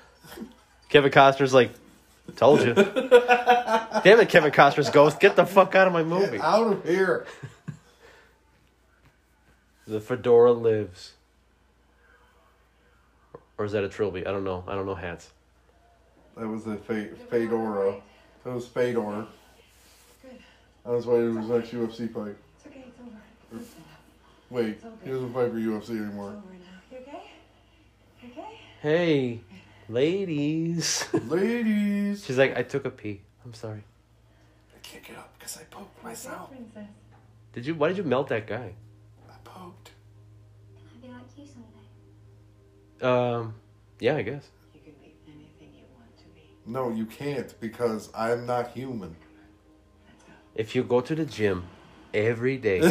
[0.90, 1.72] Kevin Costner's like,
[2.36, 2.74] told you.
[4.04, 5.22] Damn it, Kevin Costner's ghost.
[5.22, 6.36] Get the fuck out of my movie.
[6.36, 7.26] Get out of here.
[9.88, 11.14] The fedora lives.
[13.62, 14.26] Or is that a trilby?
[14.26, 14.64] I don't know.
[14.68, 15.30] I don't know hats.
[16.36, 18.02] That was a fa- Fedora.
[18.44, 19.28] That was Fedor.
[20.24, 20.32] Good.
[20.84, 22.36] That was why it was next UFC fight.
[22.58, 22.86] It's okay.
[22.88, 23.12] It's over.
[23.12, 24.00] Er, Listen up.
[24.50, 26.32] Wait, he doesn't fight for UFC anymore.
[26.32, 26.82] It's over now.
[26.92, 27.24] You okay?
[28.24, 28.60] You okay?
[28.82, 29.42] Hey,
[29.88, 31.06] ladies.
[31.28, 32.26] Ladies.
[32.26, 33.22] She's like, I took a pee.
[33.46, 33.84] I'm sorry.
[34.76, 36.50] I can't get up because I poked myself.
[36.50, 36.90] princess.
[37.54, 37.76] Did you?
[37.76, 38.74] Why did you melt that guy?
[39.30, 39.92] I poked.
[40.76, 41.68] Can I be like you someday?
[43.02, 43.56] Um,
[44.00, 44.48] yeah, I guess.
[44.74, 46.42] You can be anything you want to be.
[46.66, 49.16] No, you can't because I'm not human.
[50.56, 51.64] If you go to the gym
[52.14, 52.82] every day,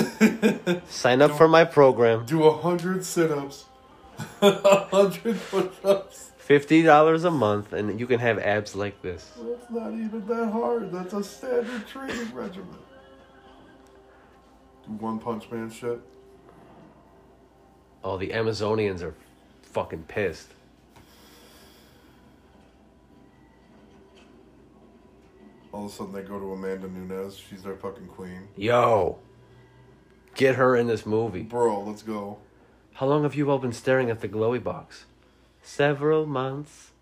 [0.89, 2.25] sign up for my program.
[2.27, 3.67] Do a hundred sit-ups,
[4.41, 6.31] a hundred push-ups.
[6.39, 9.31] Fifty dollars a month, and you can have abs like this.
[9.41, 10.91] That's not even that hard.
[10.91, 12.79] That's a standard training regimen.
[14.85, 16.01] Do one punch man shit.
[18.03, 19.15] Oh, the Amazonians are
[19.73, 20.49] fucking pissed.
[25.73, 27.37] All of a sudden they go to Amanda Nunes.
[27.37, 28.49] She's their fucking queen.
[28.57, 29.19] Yo,
[30.35, 31.43] get her in this movie.
[31.43, 32.39] Bro, let's go.
[32.95, 35.05] How long have you all been staring at the glowy box?
[35.63, 36.91] Several months.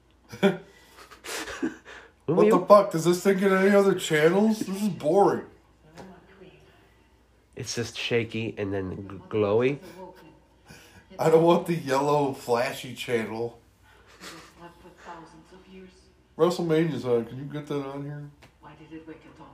[2.26, 2.90] What the you- fuck?
[2.90, 4.58] Does this thing get any other channels?
[4.58, 5.46] This is boring.
[5.96, 6.50] I'm not queen.
[7.56, 9.78] It's just shaky and then glowy.
[11.18, 11.26] The woken.
[11.26, 13.58] I don't want the yellow flashy channel.
[14.20, 15.90] It was slept thousands of years.
[16.36, 17.24] WrestleMania's on.
[17.24, 18.30] Can you get that on here?
[18.60, 19.48] Why did it wake at dawn?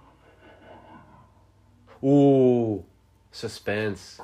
[2.06, 2.84] Ooh,
[3.32, 4.20] suspense.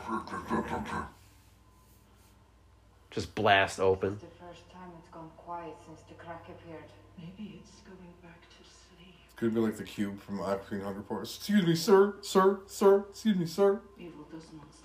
[3.11, 4.13] Just blast open.
[4.13, 6.85] It's the first time it's gone quiet since the crack appeared.
[7.19, 9.15] Maybe it's going back to sleep.
[9.25, 11.37] It's gonna be like the cube from Aqua Teen Hunger Force.
[11.37, 13.07] Excuse me, sir, sir, sir.
[13.11, 13.81] Excuse me, sir.
[13.99, 14.80] Evil does not sleep.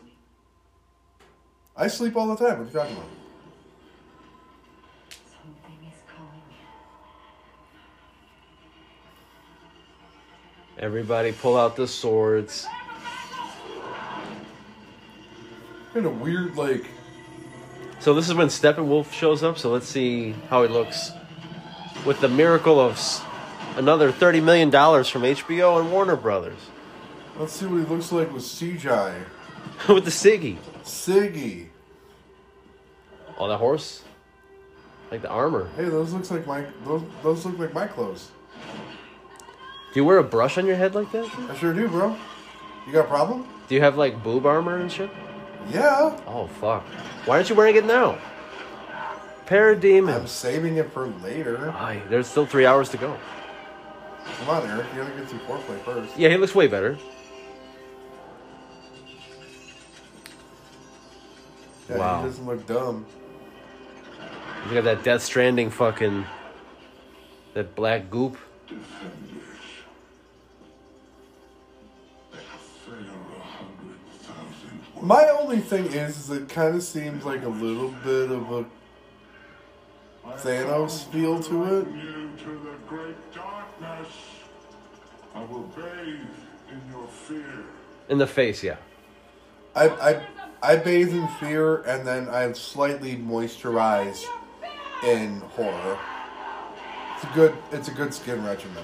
[1.77, 2.59] I sleep all the time.
[2.59, 3.09] What are you talking about?
[5.09, 6.41] Something is coming.
[10.79, 12.65] Everybody pull out the swords.
[15.93, 16.85] Kind of weird, like
[17.99, 19.57] So this is when Steppenwolf shows up.
[19.57, 21.11] So let's see how he looks
[22.05, 22.99] with the miracle of
[23.75, 26.59] another thirty million dollars from HBO and Warner Brothers
[27.37, 29.25] Let's see what he looks like with CGI.
[29.89, 30.57] with the Siggy.
[30.85, 31.67] Siggy.
[33.37, 34.03] Oh, that horse,
[35.11, 35.67] like the armor.
[35.75, 38.31] Hey, those looks like my those those look like my clothes.
[39.93, 41.29] Do you wear a brush on your head like that?
[41.49, 42.15] I sure do, bro.
[42.85, 43.47] You got a problem?
[43.67, 45.09] Do you have like boob armor and shit?
[45.69, 46.17] Yeah.
[46.27, 46.83] Oh fuck!
[47.25, 48.17] Why aren't you wearing it now?
[49.47, 50.13] Parademon.
[50.13, 51.71] I'm saving it for later.
[51.71, 53.17] Aye, there's still three hours to go.
[54.39, 54.85] Come on, Eric.
[54.93, 56.17] You gotta get through foreplay first.
[56.17, 56.97] Yeah, he looks way better.
[61.89, 62.21] Yeah, Wow.
[62.21, 63.05] He doesn't look dumb.
[64.63, 66.25] He's got that Death Stranding fucking
[67.53, 68.37] that black goop.
[75.01, 78.65] My only thing is, is it kind of seems like a little bit of a
[80.37, 81.87] Thanos feel to it.
[81.87, 84.07] You to the great darkness.
[85.33, 86.15] I will bathe
[86.71, 87.65] in your fear.
[88.09, 88.77] In the face, yeah.
[89.75, 90.27] I, I,
[90.65, 94.25] I bathe in fear and then I slightly moisturize
[95.03, 95.99] in horror.
[97.13, 98.83] It's a good, it's a good skin regimen.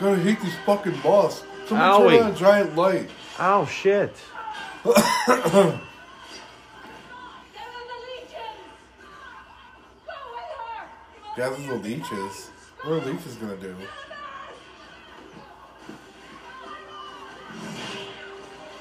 [0.00, 1.44] Gotta hate this fucking boss.
[1.66, 2.18] Somebody Owie.
[2.18, 3.10] turn on a giant light.
[3.38, 4.16] Oh shit.
[11.36, 12.50] Gather the leeches.
[12.82, 13.74] What are leeches gonna do?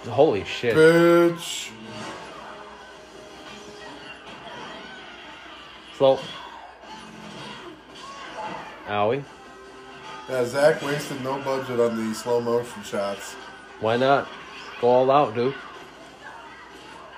[0.10, 0.76] Holy shit.
[0.76, 1.72] Bitch.
[5.98, 6.20] Slow.
[8.88, 9.24] Owie.
[10.30, 13.34] Yeah, Zack wasted no budget on the slow motion shots.
[13.80, 14.28] Why not?
[14.80, 15.56] Go all out, dude.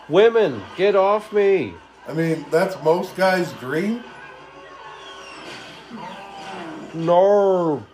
[0.08, 1.74] Women, get off me.
[2.08, 4.04] I mean, that's most guys' dream.
[6.96, 7.86] No.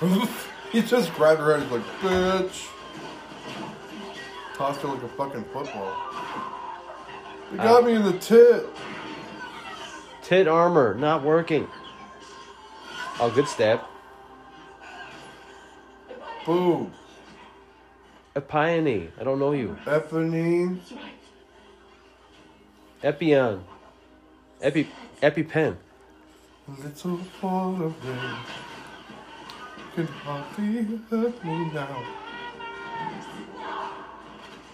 [0.72, 2.68] he just grabbed her and was like, bitch.
[4.54, 5.94] Tossed her like a fucking football.
[7.50, 7.86] They got uh.
[7.86, 8.66] me in the tit.
[10.22, 11.68] Tit armor, not working.
[13.20, 13.80] Oh, good stab.
[16.46, 16.92] Boom.
[18.34, 19.76] Epione, I don't know you.
[19.84, 20.80] Eponine.
[23.02, 23.62] Epion.
[24.60, 24.88] Epi,
[25.22, 25.76] EpiPen.
[26.68, 28.36] Little fall of rain.
[29.94, 32.04] Can hardly hurt me now.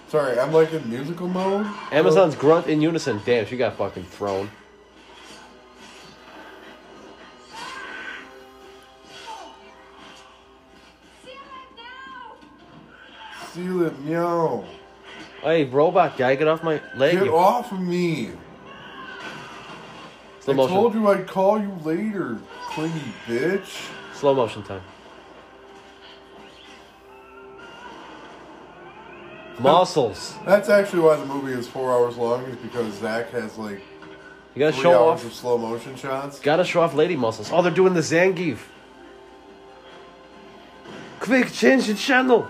[0.09, 1.67] Sorry, I'm like in musical mode.
[1.91, 3.21] Amazon's grunt in unison.
[3.25, 4.51] Damn, she got fucking thrown.
[11.25, 12.35] Seal it, now.
[13.53, 14.65] Seal it meow.
[15.43, 17.19] Hey, robot guy, get off my leg.
[17.19, 18.33] Get off of me.
[20.43, 20.75] Slow I motion.
[20.77, 22.37] told you I'd call you later,
[22.71, 23.89] clingy bitch.
[24.13, 24.83] Slow motion time.
[29.61, 30.35] Muscles.
[30.45, 33.81] That's actually why the movie is four hours long, is because Zack has like
[34.55, 35.27] You gotta three show hours off.
[35.27, 36.41] of slow motion shots.
[36.41, 37.51] Gotta show off lady muscles.
[37.53, 38.59] Oh, they're doing the Zangief.
[41.21, 42.49] Quick, change the channel.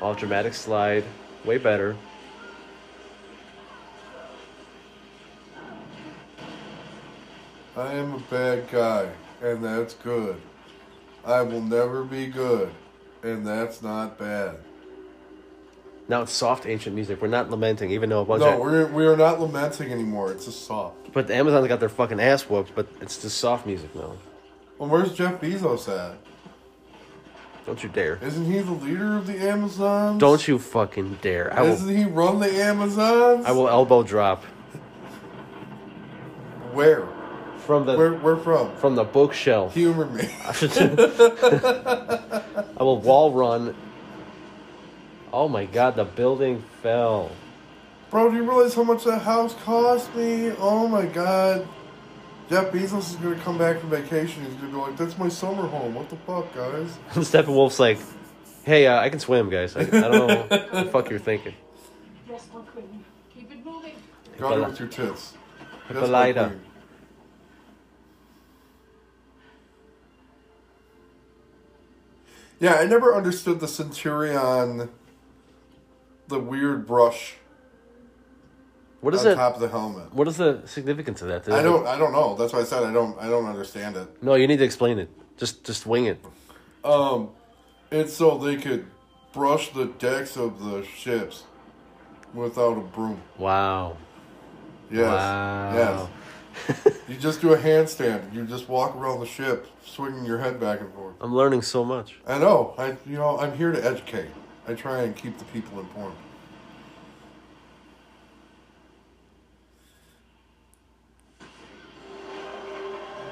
[0.00, 1.04] Oh, dramatic slide.
[1.44, 1.94] Way better.
[7.76, 9.08] I am a bad guy,
[9.42, 10.40] and that's good.
[11.24, 12.72] I will never be good,
[13.22, 14.56] and that's not bad.
[16.06, 17.20] Now it's soft ancient music.
[17.22, 18.58] We're not lamenting, even though a bunch No, of.
[18.60, 20.30] we're we are not lamenting anymore.
[20.32, 21.12] It's just soft.
[21.12, 24.12] But the Amazon's got their fucking ass whooped, but it's just soft music now.
[24.78, 26.16] Well, where's Jeff Bezos at?
[27.64, 28.18] Don't you dare.
[28.22, 30.20] Isn't he the leader of the Amazons?
[30.20, 31.50] Don't you fucking dare.
[31.58, 33.46] I Doesn't he run the Amazons?
[33.46, 34.44] I will elbow drop.
[36.72, 37.08] Where?
[37.66, 38.14] From the Where?
[38.14, 38.76] Where from?
[38.76, 39.74] from the bookshelf.
[39.74, 40.22] Humor me.
[40.44, 43.74] I will wall run.
[45.32, 47.30] Oh my god, the building fell.
[48.10, 50.52] Bro, do you realize how much that house cost me?
[50.58, 51.66] Oh my god.
[52.50, 54.44] Jeff Bezos is gonna come back from vacation.
[54.44, 56.98] He's gonna be like, "That's my summer home." What the fuck, guys?
[57.14, 57.98] Steppenwolf's like,
[58.64, 59.76] hey, uh, I can swim, guys.
[59.76, 61.54] I, I don't know what the fuck you're thinking.
[62.28, 63.02] Yes, my queen.
[63.34, 63.94] Keep it moving.
[64.38, 65.32] Got it with your tits.
[65.88, 66.52] Yes, my Hippolyta.
[72.64, 74.88] Yeah, I never understood the Centurion,
[76.28, 77.34] the weird brush.
[79.02, 79.34] What is on it?
[79.34, 80.14] top of the helmet.
[80.14, 81.46] What is the significance of that?
[81.52, 81.86] I don't.
[81.86, 82.34] I don't know.
[82.36, 83.20] That's why I said I don't.
[83.20, 84.22] I don't understand it.
[84.22, 85.10] No, you need to explain it.
[85.36, 86.24] Just just wing it.
[86.82, 87.32] Um,
[87.90, 88.86] it's so they could
[89.34, 91.44] brush the decks of the ships
[92.32, 93.20] without a broom.
[93.36, 93.98] Wow.
[94.90, 95.02] Yes.
[95.02, 95.74] Wow.
[95.74, 96.08] Yes.
[97.08, 98.32] you just do a handstand.
[98.34, 101.14] You just walk around the ship, swinging your head back and forth.
[101.20, 102.16] I'm learning so much.
[102.26, 102.74] I know.
[102.78, 104.30] I you know I'm here to educate.
[104.66, 106.16] I try and keep the people informed.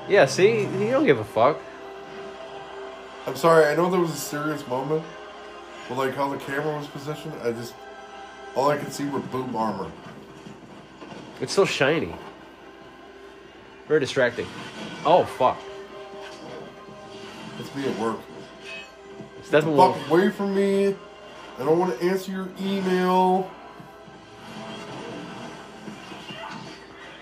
[0.08, 1.58] Yeah, see, you don't give a fuck.
[3.26, 3.66] I'm sorry.
[3.66, 5.04] I know there was a serious moment,
[5.88, 7.74] but like how the camera was positioned, I just
[8.54, 9.90] all I could see were boob armor.
[11.40, 12.14] It's so shiny.
[13.88, 14.46] Very distracting.
[15.04, 15.58] Oh fuck.
[17.58, 18.18] It's me at work.
[19.42, 20.94] Fuck away from me.
[21.58, 23.50] I don't want to answer your email.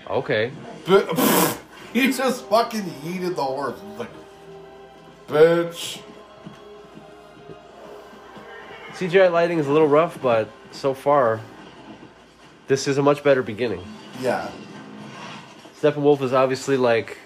[0.09, 0.51] Okay.
[0.85, 1.17] But
[1.93, 3.79] he just fucking yeeted the horse.
[3.89, 4.09] It's like,
[5.27, 6.01] bitch.
[8.93, 11.41] CGI lighting is a little rough, but so far,
[12.67, 13.83] this is a much better beginning.
[14.21, 14.49] Yeah.
[15.81, 17.17] Steppenwolf is obviously like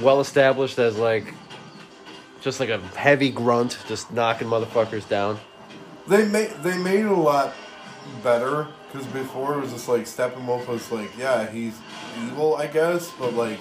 [0.00, 1.32] well established as like
[2.40, 5.38] just like a heavy grunt, just knocking motherfuckers down.
[6.08, 7.54] They made they made it a lot
[8.24, 11.78] better because before it was just like Steppenwolf was like, yeah, he's
[12.20, 13.60] evil, I guess, but like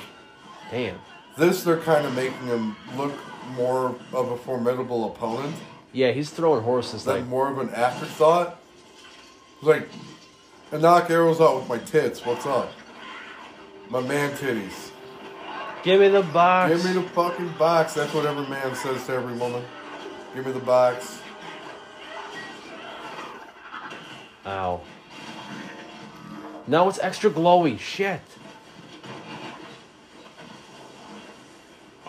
[0.72, 0.97] Damn.
[1.38, 3.14] this, they're kind of making him look
[3.56, 5.54] more of a formidable opponent
[5.91, 8.60] Yeah, he's throwing horses like more of an afterthought.
[9.62, 9.88] Like,
[10.72, 12.26] I knock arrows out with my tits.
[12.26, 12.74] What's up?
[13.93, 14.89] My man titties.
[15.83, 16.71] Give me the box.
[16.71, 17.93] Give me the fucking box.
[17.93, 19.63] That's what every man says to every woman.
[20.33, 21.21] Give me the box.
[24.47, 24.81] Ow.
[26.65, 27.77] Now it's extra glowy.
[27.77, 28.19] Shit.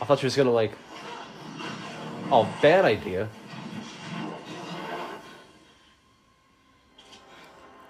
[0.00, 0.72] I thought she was gonna like.
[2.32, 3.28] Oh, bad idea.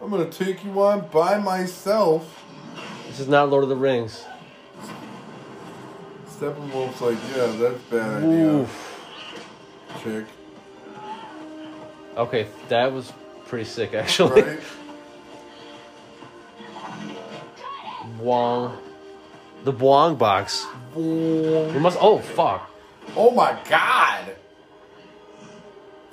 [0.03, 2.44] I'm gonna take you on by myself.
[3.15, 4.25] This is not Lord of the Rings.
[6.27, 8.53] Steppenwolf's like, yeah, that's bad idea.
[8.53, 9.07] Oof.
[10.03, 10.25] Chick.
[12.17, 13.13] Okay, that was
[13.47, 14.43] pretty sick actually.
[14.43, 14.59] Right?
[18.19, 18.79] Wong.
[19.63, 20.67] The Wong box.
[20.97, 21.99] We must.
[22.01, 22.69] Oh fuck.
[23.15, 24.35] oh my god!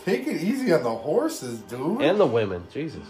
[0.05, 2.03] Take it easy on the horses, dude.
[2.03, 2.67] And the women.
[2.71, 3.07] Jesus.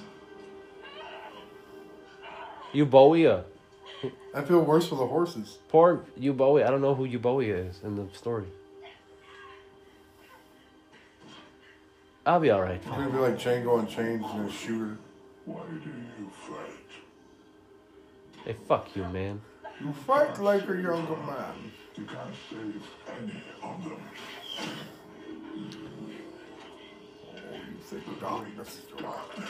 [2.72, 3.40] You Euboea.
[3.40, 3.44] Uh,
[4.34, 5.58] I feel worse for the horses.
[5.70, 6.66] Poor Euboea.
[6.66, 8.46] I don't know who Euboea is in the story.
[12.26, 12.76] I'll be alright.
[12.76, 14.98] It's gonna be like Django Unchained and a shooter.
[15.46, 16.92] Why do you fight?
[18.46, 19.42] Hey, fuck you, man.
[19.80, 21.72] You fight like a younger man.
[21.96, 24.02] You can't save any of them.
[27.34, 29.50] Oh, you think darkness is your Darkness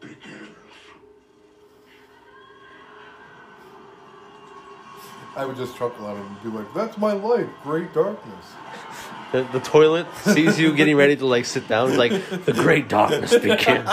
[0.00, 0.67] begins.
[5.36, 8.46] I would just chuckle at him and be like, "That's my life, great darkness."
[9.32, 11.90] The, the toilet sees you getting ready to like sit down.
[11.90, 12.12] It's like
[12.44, 13.88] the great darkness begins.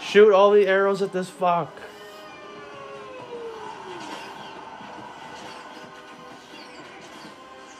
[0.00, 1.76] Shoot all the arrows at this fuck.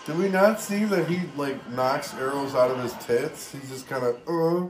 [0.05, 3.53] Do we not see that he like knocks arrows out of his tits?
[3.53, 4.69] He's just kind of uh,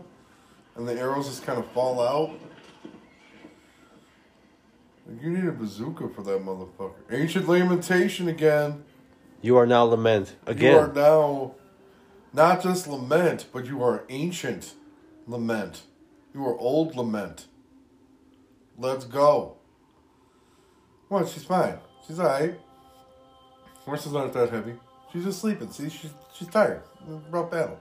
[0.77, 2.39] and the arrows just kind of fall out.
[5.07, 6.95] Like, you need a bazooka for that motherfucker.
[7.11, 8.85] Ancient lamentation again.
[9.43, 10.73] You are now lament again.
[10.73, 11.55] You are now
[12.33, 14.75] not just lament, but you are ancient
[15.27, 15.83] lament.
[16.35, 17.47] You are old lament.
[18.79, 19.57] Let's go.
[21.09, 21.29] What?
[21.29, 21.79] She's fine.
[22.07, 22.59] She's alright.
[23.85, 24.75] Horse is not that heavy.
[25.13, 25.71] She's just sleeping.
[25.71, 26.83] See, she's she's tired.
[27.31, 27.79] Rough battle.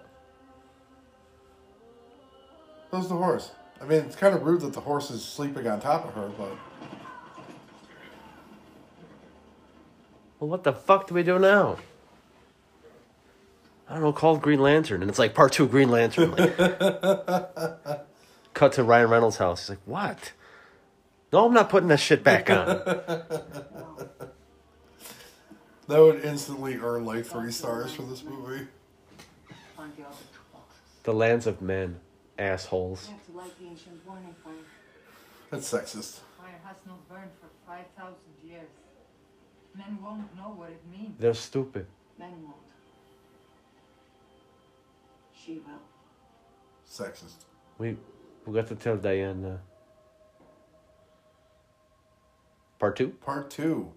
[2.93, 3.51] How's the horse?
[3.81, 6.29] I mean, it's kind of rude that the horse is sleeping on top of her,
[6.37, 6.55] but
[10.39, 11.77] Well, what the fuck do we do now?
[13.89, 14.13] I don't know.
[14.13, 16.31] Called Green Lantern, and it's like part two Green Lantern.
[16.31, 16.55] Like,
[18.53, 19.61] cut to Ryan Reynolds' house.
[19.61, 20.33] He's like, "What?
[21.31, 24.29] No, I'm not putting that shit back on." that
[25.87, 28.67] would instantly earn like three stars for this movie.
[29.75, 30.81] Find the other two boxes.
[31.03, 31.99] the lands of men,
[32.37, 33.07] assholes.
[33.07, 34.53] You have to light the ancient warning fire.
[35.49, 36.19] That's sexist.
[36.37, 38.69] Fire has not burned for 5,000 years.
[39.75, 41.19] Men won't know what it means.
[41.19, 41.87] They're stupid.
[42.17, 42.55] Men won't.
[45.33, 45.81] She will.
[46.87, 47.45] Sexist.
[47.77, 47.97] We
[48.45, 49.43] we got to tell Diane.
[49.43, 49.57] Uh,
[52.79, 53.09] part two.
[53.09, 53.91] Part two.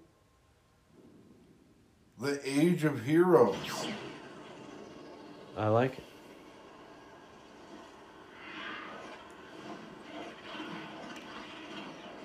[2.19, 3.57] The Age of Heroes.
[5.57, 6.05] I like it.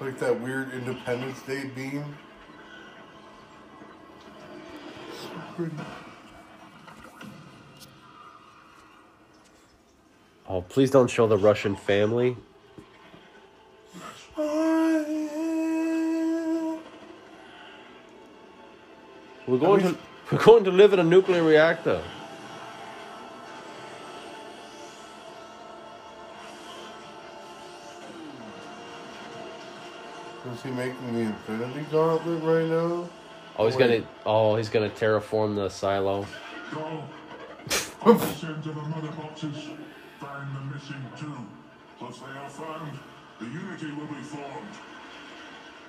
[0.02, 2.04] Like that weird Independence Day beam.
[10.49, 12.36] Oh, please don't show the Russian family.
[19.45, 19.97] We're going to
[20.32, 22.02] we're going to live in a nuclear reactor.
[30.62, 33.09] Is he making the Infinity Gauntlet right now?
[33.57, 34.03] Oh, he's Wait.
[34.03, 36.28] gonna oh he's gonna terraform the silo.
[36.72, 37.03] Go.
[38.03, 39.55] On the send to the mother boxes.
[40.20, 41.36] Find the missing two.
[41.99, 42.99] Once they are found,
[43.39, 44.76] the unity will be formed.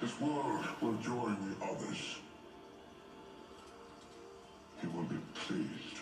[0.01, 2.17] This world will join the others.
[4.81, 5.99] He will be pleased.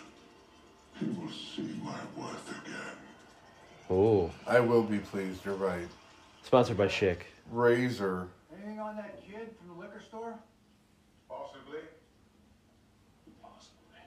[0.97, 2.95] He will see my worth again.
[3.89, 5.89] Oh, I will be pleased, you're right.
[6.43, 7.17] sponsored by Schick.
[7.51, 8.29] Razor.
[8.61, 10.37] Anything on that kid from the liquor store?
[11.27, 11.81] Possibly.
[13.41, 13.97] Possibly.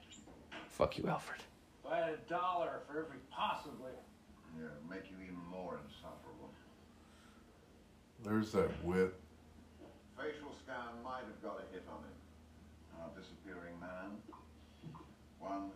[0.69, 1.41] Fuck you, Alfred.
[1.83, 3.91] If I had a dollar for every possibly.
[4.55, 6.47] Yeah, make you even more insufferable.
[8.23, 9.13] There's that wit.
[10.15, 12.15] Facial scan might have got a hit on him.
[13.03, 14.15] Our disappearing man.
[15.43, 15.75] One,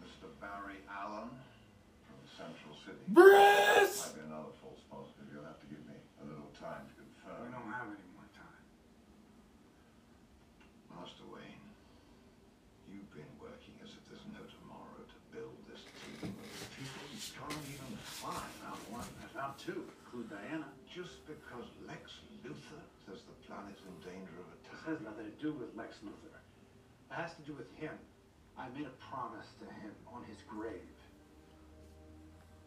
[0.00, 0.32] Mr.
[0.40, 2.96] Barry Allen from Central City.
[3.12, 4.08] Bruce!
[4.08, 5.28] Might be another false positive.
[5.28, 7.44] You'll have to give me a little time to confirm.
[7.44, 8.64] We don't have any more time.
[10.90, 11.62] Master Wayne,
[12.88, 17.20] you've been working as if there's no tomorrow to build this team of people you
[17.36, 18.50] can't even find.
[18.64, 19.06] Not one,
[19.36, 19.86] not two.
[20.08, 20.66] Include Diana.
[20.88, 24.64] Just because Lex Luthor says the planet's in danger of attack.
[24.72, 26.30] This has nothing to do with Lex Luthor.
[27.10, 27.92] It has to do with him.
[28.58, 30.80] I made a promise to him on his grave.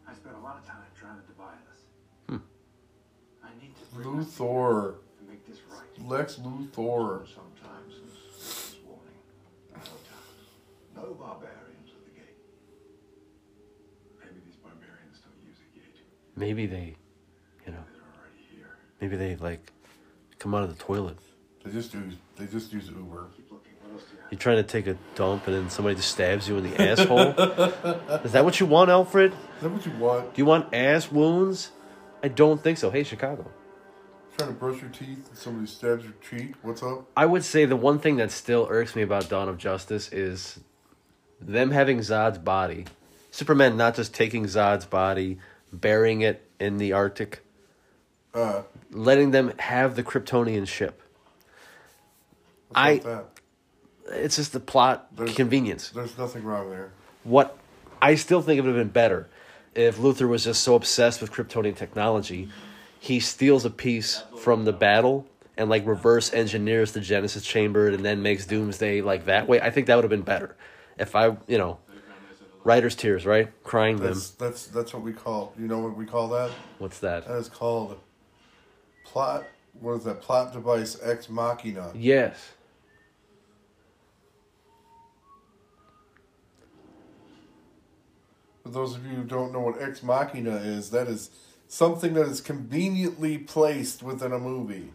[0.08, 1.80] I spent a lot of time trying to divide us.
[2.28, 2.36] Hmm.
[3.44, 4.94] I need to Luthor.
[5.18, 6.08] to make this right.
[6.08, 7.26] Lex Luthor.
[7.26, 7.94] Sometimes
[8.38, 9.18] this warning.
[9.74, 11.02] No.
[11.02, 12.36] No barbarians at the gate.
[14.20, 16.04] Maybe these barbarians don't use a gate.
[16.36, 16.96] Maybe they,
[17.66, 18.76] you know, They're already here.
[19.00, 19.72] maybe they like
[20.38, 21.18] come out of the toilet.
[21.64, 23.26] They just use they just use Uber.
[23.36, 23.72] Keep looking.
[23.82, 24.32] What else do you have?
[24.32, 27.20] You're trying to take a dump and then somebody just stabs you in the asshole.
[28.24, 29.32] Is that what you want, Alfred?
[29.32, 30.34] Is that what you want?
[30.34, 31.70] Do you want ass wounds?
[32.22, 32.90] I don't think so.
[32.90, 33.50] Hey, Chicago.
[34.36, 36.54] Trying to brush your teeth and somebody stabs your cheek?
[36.62, 37.06] What's up?
[37.16, 40.60] I would say the one thing that still irks me about Dawn of Justice is
[41.40, 42.86] them having Zod's body.
[43.30, 45.38] Superman not just taking Zod's body,
[45.72, 47.42] burying it in the Arctic,
[48.32, 51.02] Uh, letting them have the Kryptonian ship.
[52.74, 53.26] I- that?
[54.12, 55.90] It's just the plot There's- convenience.
[55.90, 56.90] There's nothing wrong there.
[57.22, 57.56] What
[58.02, 59.28] I still think it would have been better
[59.74, 62.48] if Luthor was just so obsessed with Kryptonian technology,
[62.98, 68.04] he steals a piece from the battle and like reverse engineers the Genesis chamber and
[68.04, 69.60] then makes Doomsday like that way.
[69.60, 70.56] I think that would have been better.
[70.98, 71.78] If I, you know,
[72.64, 73.50] writer's tears, right?
[73.62, 74.06] Crying them.
[74.06, 75.54] That's that's that's what we call.
[75.58, 76.50] You know what we call that?
[76.78, 77.26] What's that?
[77.26, 77.98] That is called
[79.04, 79.44] plot.
[79.78, 80.20] What is that?
[80.20, 81.92] Plot device ex machina.
[81.94, 82.52] Yes.
[88.70, 91.30] For those of you who don't know what ex machina is, that is
[91.66, 94.92] something that is conveniently placed within a movie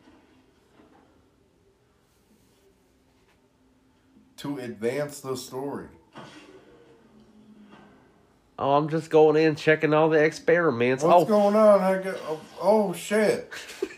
[4.37, 5.89] to advance the story.
[8.57, 11.03] Oh, I'm just going in checking all the experiments.
[11.03, 11.81] What's oh, going on?
[11.81, 13.51] I get, oh, oh shit!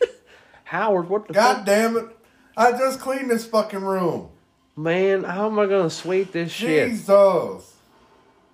[0.63, 1.65] Howard, what the God fuck?
[1.67, 2.17] damn it!
[2.57, 4.29] I just cleaned this fucking room.
[4.75, 6.89] Man, how am I gonna sweep this shit?
[6.89, 7.75] Jesus.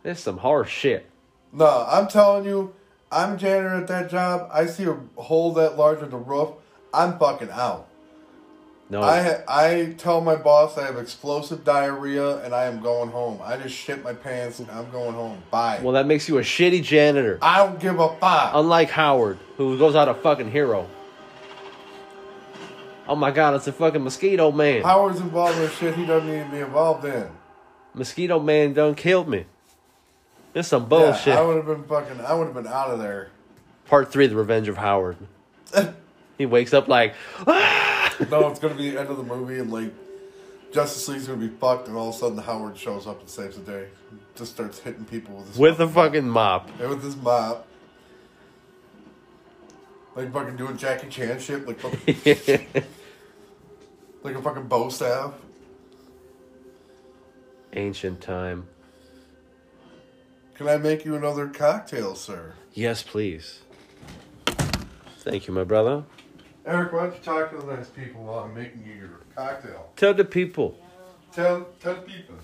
[0.04, 1.10] This is some harsh shit.
[1.54, 2.74] No, I'm telling you,
[3.12, 4.50] I'm janitor at that job.
[4.52, 6.50] I see a hole that large in the roof.
[6.94, 7.88] I'm fucking out.
[8.90, 13.10] No, I ha- I tell my boss I have explosive diarrhea and I am going
[13.10, 13.40] home.
[13.44, 15.42] I just shit my pants and I'm going home.
[15.50, 15.80] Bye.
[15.82, 17.40] well, that makes you a shitty janitor.
[17.42, 18.52] I don't give a fuck.
[18.54, 20.88] Unlike Howard, who goes out a fucking hero.
[23.08, 24.84] Oh my god, it's a fucking mosquito man.
[24.84, 27.28] Howard's involved in shit he doesn't need to be involved in.
[27.94, 29.46] Mosquito man done killed me.
[30.54, 31.34] This some bullshit.
[31.34, 32.22] Yeah, I would have been fucking.
[32.22, 33.30] I would have been out of there.
[33.88, 35.18] Part three, The Revenge of Howard.
[36.38, 37.16] he wakes up like,
[37.48, 39.92] "Ah!" No, it's gonna be the end of the movie and like
[40.72, 43.58] Justice League's gonna be fucked, and all of a sudden Howard shows up and saves
[43.58, 43.88] the day.
[44.36, 46.70] just starts hitting people with his with a fucking mop.
[46.80, 47.68] and with his mop.
[50.16, 52.16] Like fucking doing Jackie Chan shit, like fucking,
[54.24, 55.34] like a fucking bow staff.
[57.74, 58.68] Ancient time.
[60.56, 62.54] Can I make you another cocktail, sir?
[62.74, 63.62] Yes, please.
[65.20, 66.04] Thank you, my brother.
[66.66, 69.90] Eric, why don't you talk to the nice people while I'm making you your cocktail?
[69.96, 70.78] Tell the people.
[71.32, 72.36] Tell tell people.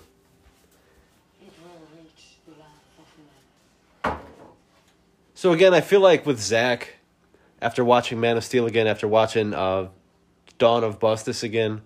[1.40, 2.72] It will reach the land
[4.04, 4.18] of men.
[5.34, 6.96] So again, I feel like with Zack,
[7.62, 9.88] after watching Man of Steel again, after watching uh,
[10.58, 11.82] Dawn of Bustus again,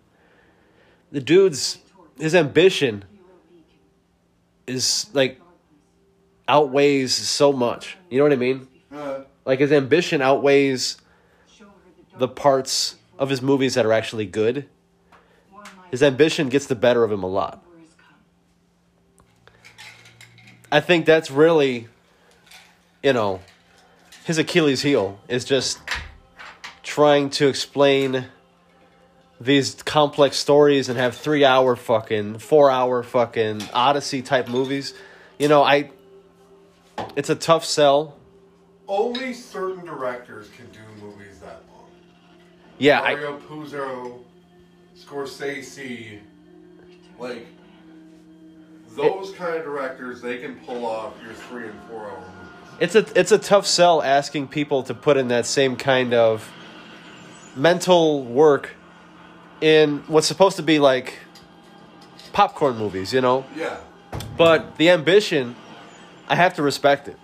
[1.12, 1.78] the dude's
[2.18, 3.04] his ambition
[4.66, 5.40] is like
[6.48, 7.96] outweighs so much.
[8.10, 8.68] You know what I mean?
[8.92, 10.98] Uh, Like his ambition outweighs
[12.18, 14.68] the parts of his movies that are actually good.
[15.90, 17.64] His ambition gets the better of him a lot.
[20.72, 21.88] I think that's really,
[23.02, 23.40] you know,
[24.24, 25.78] his Achilles heel is just
[26.82, 28.26] trying to explain
[29.40, 34.94] these complex stories and have three hour fucking, four hour fucking Odyssey type movies.
[35.38, 35.90] You know, I.
[37.16, 38.16] It's a tough sell.
[38.88, 41.88] only certain directors can do movies that long.
[42.78, 44.18] Yeah, I, Mario Puzo,
[44.96, 46.20] Scorsese,
[47.18, 47.46] like
[48.96, 52.80] those kind of directors, they can pull off your three and four hour movies.
[52.80, 56.50] it's a it's a tough sell asking people to put in that same kind of
[57.56, 58.70] mental work
[59.60, 61.18] in what's supposed to be like
[62.32, 63.44] popcorn movies, you know.
[63.56, 63.78] Yeah.
[64.36, 65.56] But the ambition,
[66.28, 67.18] I have to respect it.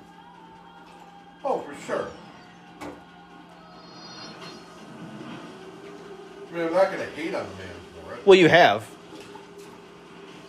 [1.44, 2.08] Oh, for sure.
[6.50, 7.68] I mean, I'm not going to hate on the man
[8.04, 8.26] for it.
[8.26, 8.88] Well, you have,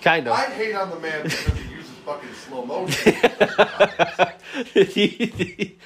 [0.02, 0.34] kind of.
[0.34, 3.14] I'd hate on the man because he uses fucking slow motion.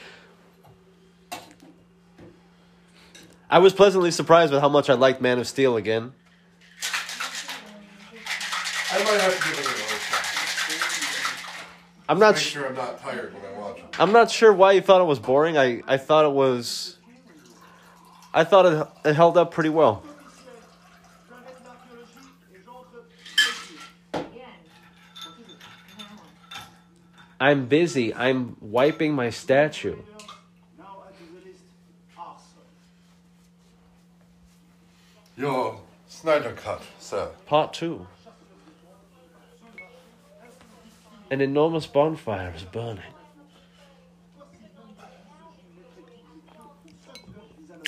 [3.49, 6.13] I was pleasantly surprised with how much I liked Man of Steel again.
[8.91, 9.64] I might have to give it.
[12.07, 12.37] I'm not.
[12.37, 13.99] Sh- sure I'm not tired when I watch it.
[13.99, 15.57] I'm not sure why you thought it was boring.
[15.57, 16.97] I, I thought it was.
[18.33, 20.03] I thought it, it held up pretty well.
[27.39, 28.13] I'm busy.
[28.13, 29.97] I'm wiping my statue.
[30.77, 31.63] Now at the list,
[32.17, 32.45] awesome.
[35.37, 37.29] Yo, Snyder cut, sir.
[37.45, 38.07] Part two.
[41.31, 43.03] An enormous bonfire is burning.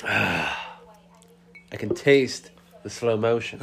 [0.04, 0.78] Ah,
[1.72, 2.50] I can taste
[2.82, 3.60] the slow motion.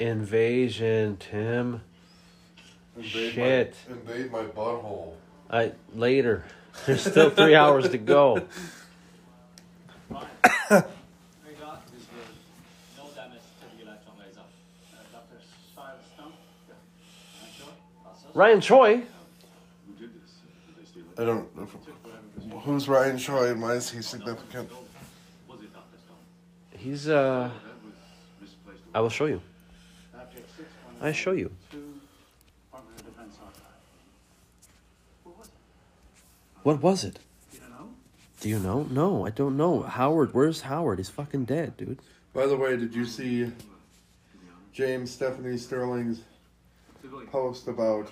[0.00, 1.80] Invasion, Tim.
[2.96, 3.76] Invade Shit.
[3.88, 5.14] My, invade my butthole.
[5.50, 6.44] I later.
[6.86, 8.34] There's still three hours to go.
[8.34, 8.50] Very good.
[10.10, 14.40] This will no damage to the electron laser.
[15.12, 15.38] Dr.
[15.74, 16.32] Firestone?
[16.68, 16.74] Yeah.
[17.42, 17.72] I'm sure.
[18.02, 18.30] Process.
[18.34, 18.96] Ryan Choi.
[18.96, 19.02] Who
[19.98, 20.32] did this?
[20.66, 21.20] Did they steal it?
[21.20, 21.56] I don't.
[21.56, 22.58] know.
[22.60, 24.70] Who's Ryan Choi and why is he significant?
[25.48, 25.98] Was it Dr.
[26.04, 26.16] Stone?
[26.78, 27.12] He's uh.
[27.12, 27.52] That
[27.84, 27.94] was
[28.40, 28.82] misplaced.
[28.94, 29.40] I will show you.
[30.14, 30.68] Object six
[30.98, 31.50] one I show you.
[31.70, 31.94] two,
[32.66, 33.62] Department of Defense archive.
[35.24, 35.52] What was it?
[36.64, 37.18] What was it?
[37.52, 37.88] You don't know?
[38.40, 38.82] Do you know?
[38.90, 39.82] No, I don't know.
[39.82, 40.98] Howard, where's Howard?
[40.98, 42.00] He's fucking dead, dude.
[42.32, 43.52] By the way, did you see
[44.72, 46.22] James Stephanie Sterling's
[47.30, 48.10] post about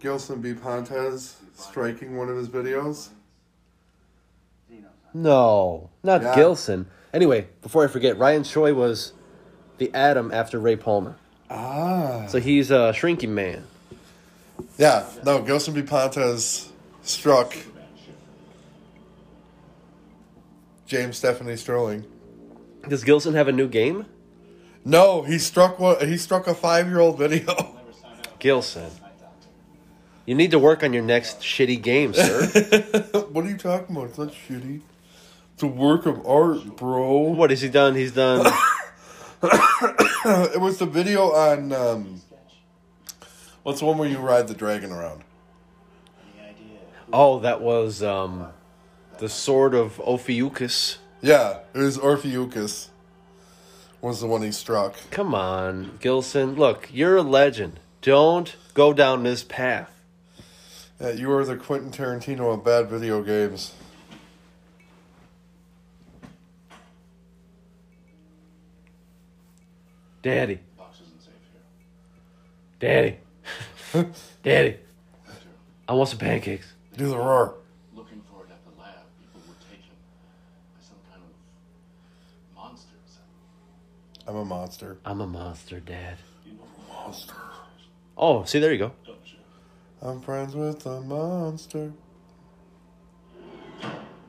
[0.00, 0.54] Gilson B.
[0.54, 3.10] Pontes striking one of his videos?
[5.14, 6.34] No, not Yeah.
[6.34, 6.86] Gilson.
[7.14, 9.12] Anyway, before I forget, Ryan Choi was
[9.78, 11.16] the Atom after Ray Palmer.
[11.50, 12.26] Ah.
[12.28, 13.64] So he's a shrinking man.
[14.78, 15.82] Yeah, no, Gilson B.
[15.82, 16.70] Pontes
[17.08, 17.56] struck
[20.86, 22.04] James Stephanie Sterling.
[22.88, 24.06] Does Gilson have a new game?
[24.84, 26.06] No, he struck one.
[26.06, 27.76] He struck a five-year-old video.
[28.38, 28.90] Gilson.
[30.26, 32.46] You need to work on your next shitty game, sir.
[33.32, 34.10] what are you talking about?
[34.10, 34.82] It's not shitty.
[35.54, 37.18] It's a work of art, bro.
[37.18, 37.94] what has he done?
[37.94, 38.46] He's done.
[39.42, 42.20] it was the video on um,
[43.62, 45.22] what's the one where you ride the dragon around?
[47.12, 48.48] Oh, that was um,
[49.18, 50.98] the sword of Ophiuchus.
[51.22, 52.90] Yeah, it was Orpheus.
[54.00, 54.94] Was the one he struck?
[55.10, 56.54] Come on, Gilson.
[56.54, 57.80] Look, you're a legend.
[58.02, 59.90] Don't go down this path.
[61.00, 63.72] Yeah, you are the Quentin Tarantino of bad video games.
[70.22, 71.34] Daddy, Box isn't safe
[72.82, 73.20] here.
[73.94, 74.08] daddy,
[74.42, 74.76] daddy.
[75.88, 76.72] I want some pancakes.
[76.96, 77.56] Do the roar.
[77.94, 79.92] Looking for it at the lab, people were taken
[80.74, 83.18] by some kind of monsters.
[84.26, 84.96] I'm a monster.
[85.04, 86.16] I'm a monster, Dad.
[86.88, 87.34] Monster.
[88.16, 88.92] Oh, see, there you go.
[90.00, 91.92] I'm friends with a monster.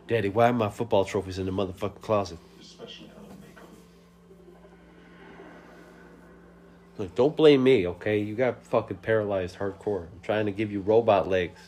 [0.09, 2.37] Daddy, why are my football trophies in the motherfucking closet?
[2.59, 3.65] Especially how to make them.
[6.97, 8.17] Look, don't blame me, okay?
[8.19, 10.07] You got fucking paralyzed hardcore.
[10.11, 11.59] I'm trying to give you robot legs.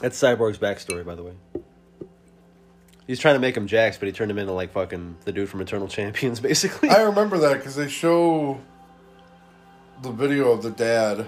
[0.00, 1.32] That's Cyborg's backstory, by the way.
[3.06, 5.48] He's trying to make him Jax, but he turned him into like fucking the dude
[5.48, 6.88] from Eternal Champions, basically.
[6.90, 8.60] I remember that because they show
[10.02, 11.26] the video of the dad.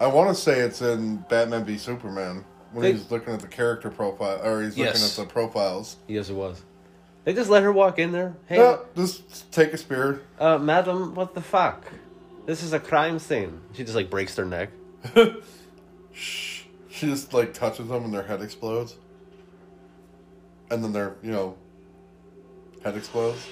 [0.00, 3.46] I want to say it's in Batman v Superman when They- he's looking at the
[3.46, 4.94] character profile, or he's Yes.
[5.00, 5.96] looking at the profiles.
[6.08, 6.62] yes, it was.
[7.24, 8.34] They just let her walk in there.
[8.46, 10.22] Hey, Yeah, just take a spear.
[10.40, 11.84] uh, madam, what the fuck?
[12.46, 13.60] This is a crime scene.
[13.74, 14.70] She just like breaks their neck.
[16.12, 18.96] She just like touches them and their head explodes,
[20.70, 21.56] and then their you know
[22.84, 23.46] head explodes.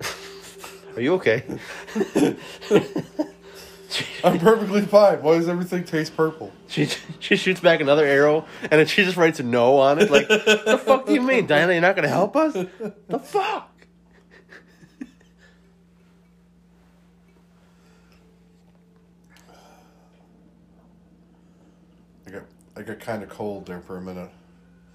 [0.96, 1.44] Are you okay?
[4.24, 5.22] I'm perfectly fine.
[5.22, 6.52] Why does everything taste purple?
[6.68, 6.88] She
[7.18, 10.10] she shoots back another arrow, and then she just writes a no on it.
[10.10, 11.72] Like, the fuck do you mean, Diana?
[11.72, 12.52] You're not gonna help us?
[12.52, 13.71] The fuck?
[22.76, 24.30] I got kind of cold there for a minute.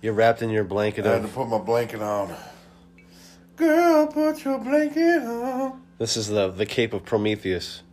[0.02, 1.34] You're wrapped in your blanket I had to of.
[1.34, 2.34] put my blanket on.
[3.56, 5.82] Girl, put your blanket on.
[5.98, 7.84] This is the the Cape of Prometheus.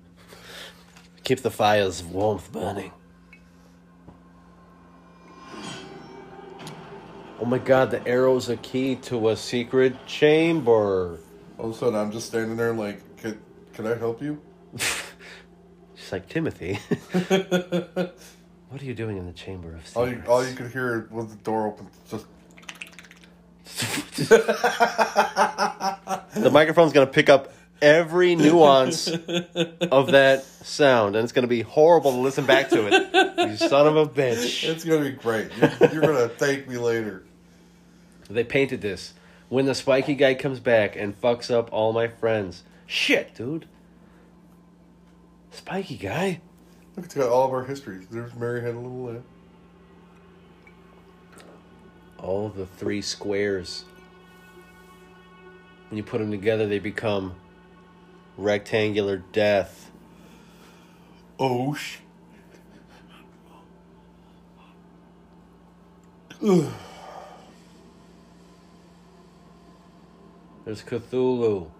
[1.22, 2.92] Keep the fires of warmth burning.
[7.40, 11.18] Oh my god, the arrow's a key to a secret chamber.
[11.58, 13.38] All of a sudden, I'm just standing there like, can,
[13.72, 14.40] can I help you?
[15.94, 16.78] She's like, Timothy.
[18.70, 20.26] what are you doing in the chamber of All secrets?
[20.26, 21.88] you, all you could hear was the door open.
[22.10, 22.26] Just
[26.34, 27.52] the microphone's gonna pick up
[27.82, 33.50] every nuance of that sound, and it's gonna be horrible to listen back to it.
[33.50, 34.68] You son of a bitch.
[34.68, 35.50] it's gonna be great.
[35.56, 37.24] You're, you're gonna thank me later.
[38.30, 39.14] They painted this.
[39.48, 42.62] When the spiky guy comes back and fucks up all my friends.
[42.86, 43.66] Shit, dude.
[45.50, 46.40] Spiky guy?
[46.96, 48.06] Look, it's got all of our histories.
[48.10, 49.24] There's Mary had a little lamb.
[52.18, 53.84] All the three squares.
[55.90, 57.34] When you put them together, they become
[58.36, 59.90] rectangular death.
[61.38, 61.98] Oh sh.
[70.64, 71.70] There's Cthulhu.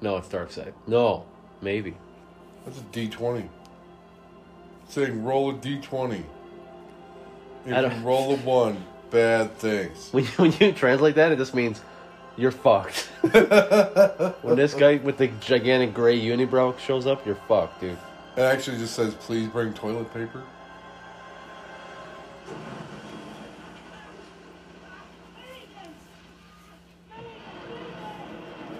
[0.00, 0.72] No, it's Darkseid.
[0.86, 1.24] No,
[1.62, 1.96] maybe.
[2.64, 3.48] That's a D20.
[4.88, 6.22] Saying roll a D20.
[7.66, 10.10] If you roll a one, bad things.
[10.12, 11.80] When you, when you translate that, it just means
[12.36, 13.08] you're fucked.
[14.42, 17.98] when this guy with the gigantic gray unibrow shows up, you're fucked, dude.
[18.36, 20.42] It actually just says, please bring toilet paper.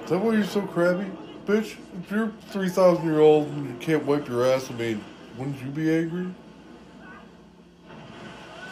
[0.03, 1.11] Is that why you're so crabby?
[1.47, 5.05] Bitch, if you're 3,000 year old and you can't wipe your ass, I mean,
[5.36, 6.28] wouldn't you be angry?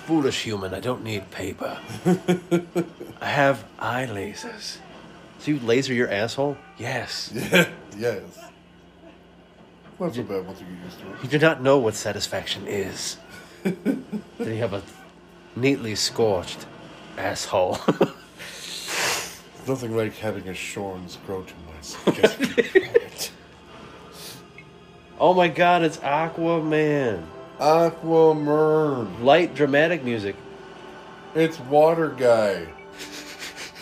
[0.07, 1.79] Foolish human, I don't need paper.
[3.21, 4.79] I have eye lasers.
[5.39, 6.57] So you laser your asshole?
[6.79, 7.31] Yes.
[7.35, 7.69] Yeah,
[7.99, 8.23] yes.
[10.01, 11.23] Not so bad once you get used to it.
[11.23, 13.19] You do not know what satisfaction is.
[13.63, 14.05] then
[14.39, 14.83] you have a
[15.55, 16.67] neatly scorched
[17.19, 17.79] asshole.
[19.69, 20.55] Nothing like having a
[21.83, 23.33] myself.
[25.19, 27.25] oh my god, it's Aquaman.
[27.59, 29.23] Aquaman.
[29.23, 30.37] Light dramatic music.
[31.35, 32.67] It's Water Guy.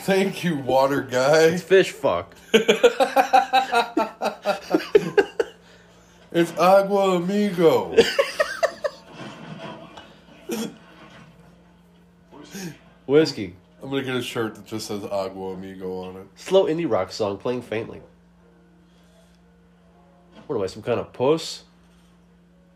[0.04, 1.42] Thank you, Water Guy.
[1.44, 2.34] It's fish fuck.
[6.32, 7.96] It's Agua Amigo.
[13.04, 13.56] Whiskey.
[13.82, 16.26] I'm gonna get a shirt that just says Agua Amigo on it.
[16.34, 18.02] Slow indie rock song playing faintly.
[20.46, 21.64] What am I, some kind of puss?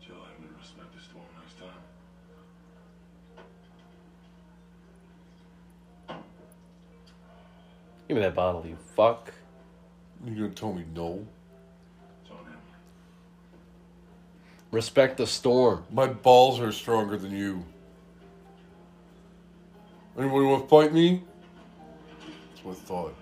[0.01, 1.59] Joe, I'm gonna respect the storm next
[6.07, 6.17] time.
[8.07, 9.31] Give me that bottle, you fuck.
[10.25, 11.27] You gonna tell me no?
[12.23, 12.37] It's on
[14.71, 15.83] Respect the storm.
[15.91, 17.63] My balls are stronger than you.
[20.17, 21.23] Anybody want to fight me?
[22.49, 23.15] That's what I thought.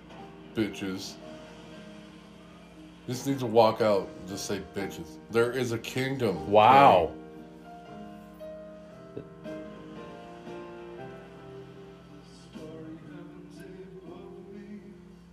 [0.54, 1.14] Bitches.
[3.06, 5.18] Just need to walk out and just say bitches.
[5.30, 6.50] There is a kingdom.
[6.50, 7.12] Wow.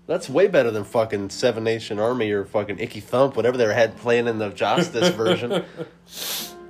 [0.08, 3.96] That's way better than fucking Seven Nation Army or fucking Icky Thump, whatever they had
[3.96, 5.64] playing in the Justice version.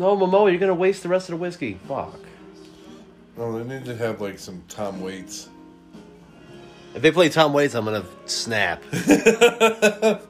[0.00, 1.78] No, Momoa, you're gonna waste the rest of the whiskey.
[1.86, 2.18] Fuck.
[3.36, 5.50] No, they need to have like some Tom Waits.
[6.94, 8.82] If they play Tom Waits, I'm gonna snap.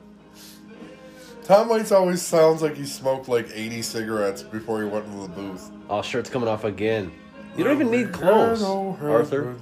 [1.44, 5.28] Tom Waits always sounds like he smoked like 80 cigarettes before he went into the
[5.28, 5.70] booth.
[5.88, 7.12] Oh, shirt's coming off again.
[7.56, 9.54] You don't even need clothes, Arthur.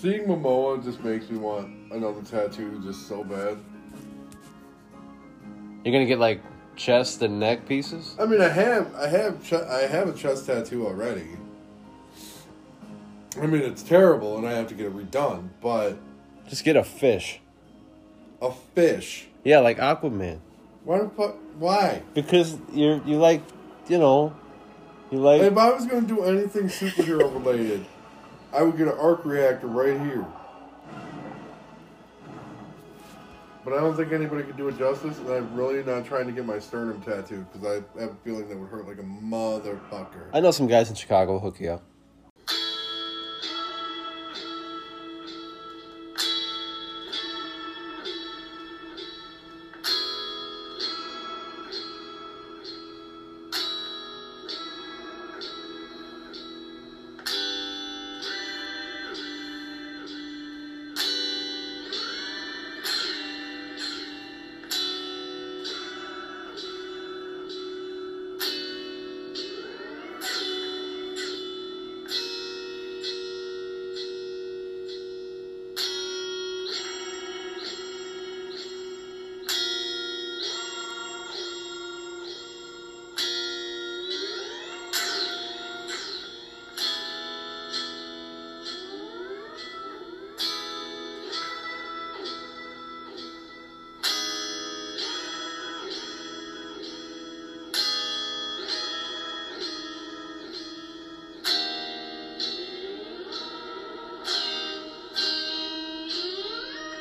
[0.00, 3.58] Seeing Momoa just makes me want another tattoo just so bad.
[5.84, 6.40] You're gonna get like
[6.74, 8.16] chest and neck pieces.
[8.18, 11.26] I mean, I have, I have, ch- I have a chest tattoo already.
[13.40, 15.48] I mean, it's terrible, and I have to get it redone.
[15.60, 15.98] But
[16.48, 17.40] Just get a fish.
[18.40, 19.26] a fish.
[19.44, 20.38] Yeah, like Aquaman.
[20.84, 20.98] Why?
[21.00, 22.02] the fuck- Why?
[22.14, 23.42] Because you're you like,
[23.88, 24.34] you know,
[25.10, 25.42] you like.
[25.42, 27.84] If I was to do anything superhero related,
[28.52, 30.26] I would get an arc reactor right here.
[33.64, 36.32] But I don't think anybody could do it justice, and I'm really not trying to
[36.32, 40.30] get my sternum tattooed because I have a feeling that would hurt like a motherfucker.
[40.32, 41.82] I know some guys in Chicago will hook you up.